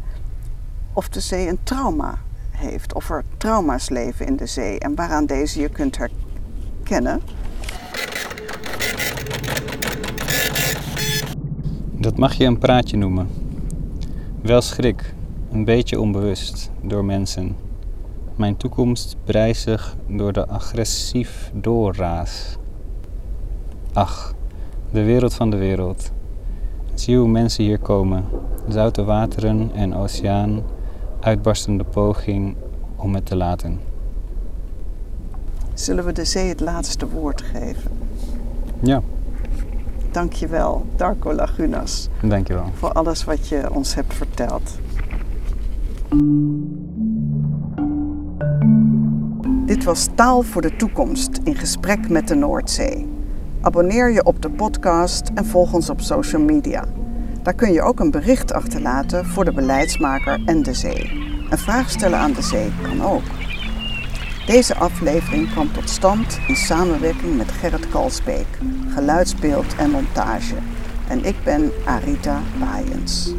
Of 0.94 1.10
de 1.10 1.20
zee 1.20 1.48
een 1.48 1.64
trauma 1.64 2.18
heeft, 2.52 2.94
of 2.94 3.10
er 3.10 3.24
trauma's 3.38 3.90
leven 3.90 4.26
in 4.26 4.36
de 4.36 4.46
zee 4.46 4.80
en 4.80 4.96
waaraan 4.96 5.26
deze 5.26 5.60
je 5.60 5.70
kunt 5.70 5.98
herkennen. 5.98 7.22
Dat 11.92 12.18
mag 12.18 12.34
je 12.34 12.46
een 12.46 12.60
praatje 12.60 12.98
noemen. 12.98 13.45
Wel 14.46 14.62
schrik, 14.62 15.14
een 15.52 15.64
beetje 15.64 16.00
onbewust 16.00 16.72
door 16.82 17.06
mensen. 17.06 17.56
Mijn 18.36 18.58
toekomst 18.58 19.16
prijzig 19.24 19.96
door 20.08 20.34
de 20.34 20.48
agressief 20.48 21.52
doorraas. 21.54 22.58
Ach, 23.94 24.34
de 24.92 25.04
wereld 25.04 25.34
van 25.34 25.50
de 25.50 25.58
wereld. 25.58 26.12
Zie 26.94 27.18
hoe 27.18 27.28
mensen 27.28 27.64
hier 27.64 27.80
komen. 27.80 28.26
Zoute 28.68 29.04
wateren 29.04 29.72
en 29.74 29.96
oceaan, 29.96 30.64
uitbarstende 31.20 31.84
poging 31.84 32.56
om 32.96 33.16
het 33.16 33.26
te 33.26 33.36
laten. 33.36 33.80
Zullen 35.74 36.06
we 36.06 36.12
de 36.12 36.26
zee 36.26 36.48
het 36.48 36.60
laatste 36.60 37.10
woord 37.10 37.42
geven? 37.42 37.92
Ja, 38.80 39.02
Dankjewel, 40.16 40.86
Darko 40.96 41.34
Lagunas, 41.34 42.10
dankjewel. 42.22 42.72
voor 42.74 42.92
alles 42.92 43.24
wat 43.24 43.48
je 43.48 43.74
ons 43.74 43.96
hebt 43.96 44.14
verteld. 44.14 44.80
Dit 49.66 49.84
was 49.84 50.08
Taal 50.16 50.42
voor 50.42 50.62
de 50.62 50.76
Toekomst 50.76 51.40
in 51.44 51.56
gesprek 51.56 52.10
met 52.10 52.28
de 52.28 52.36
Noordzee. 52.36 53.08
Abonneer 53.62 54.12
je 54.12 54.24
op 54.24 54.42
de 54.42 54.50
podcast 54.50 55.32
en 55.34 55.46
volg 55.46 55.74
ons 55.74 55.90
op 55.90 56.02
social 56.02 56.42
media. 56.42 56.86
Daar 57.42 57.56
kun 57.56 57.72
je 57.72 57.82
ook 57.82 58.00
een 58.00 58.12
bericht 58.12 58.54
achterlaten 58.54 59.26
voor 59.26 59.46
de 59.46 59.54
beleidsmaker 59.54 60.42
en 60.46 60.64
de 60.64 60.74
zee. 60.74 61.12
Een 61.50 61.58
vraag 61.58 61.90
stellen 61.90 62.20
aan 62.20 62.34
de 62.34 62.42
zee 62.42 62.72
kan 62.82 63.04
ook. 63.04 63.45
Deze 64.46 64.76
aflevering 64.76 65.52
kwam 65.52 65.74
tot 65.74 65.90
stand 65.90 66.40
in 66.48 66.56
samenwerking 66.56 67.38
met 67.38 67.52
Gerrit 67.52 67.90
Kalsbeek, 67.90 68.48
geluidsbeeld 68.94 69.76
en 69.76 69.90
montage. 69.90 70.56
En 71.08 71.26
ik 71.26 71.36
ben 71.44 71.72
Arita 71.86 72.42
Baaiens. 72.60 73.34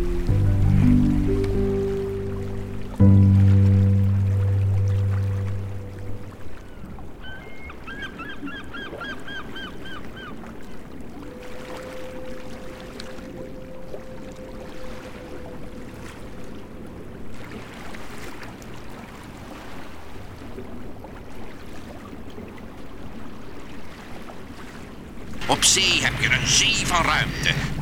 Op 25.57 25.65
zee 25.65 26.03
heb 26.03 26.13
je 26.21 26.29
een 26.29 26.47
zee 26.47 26.87
van 26.87 27.05
ruimte. 27.05 27.76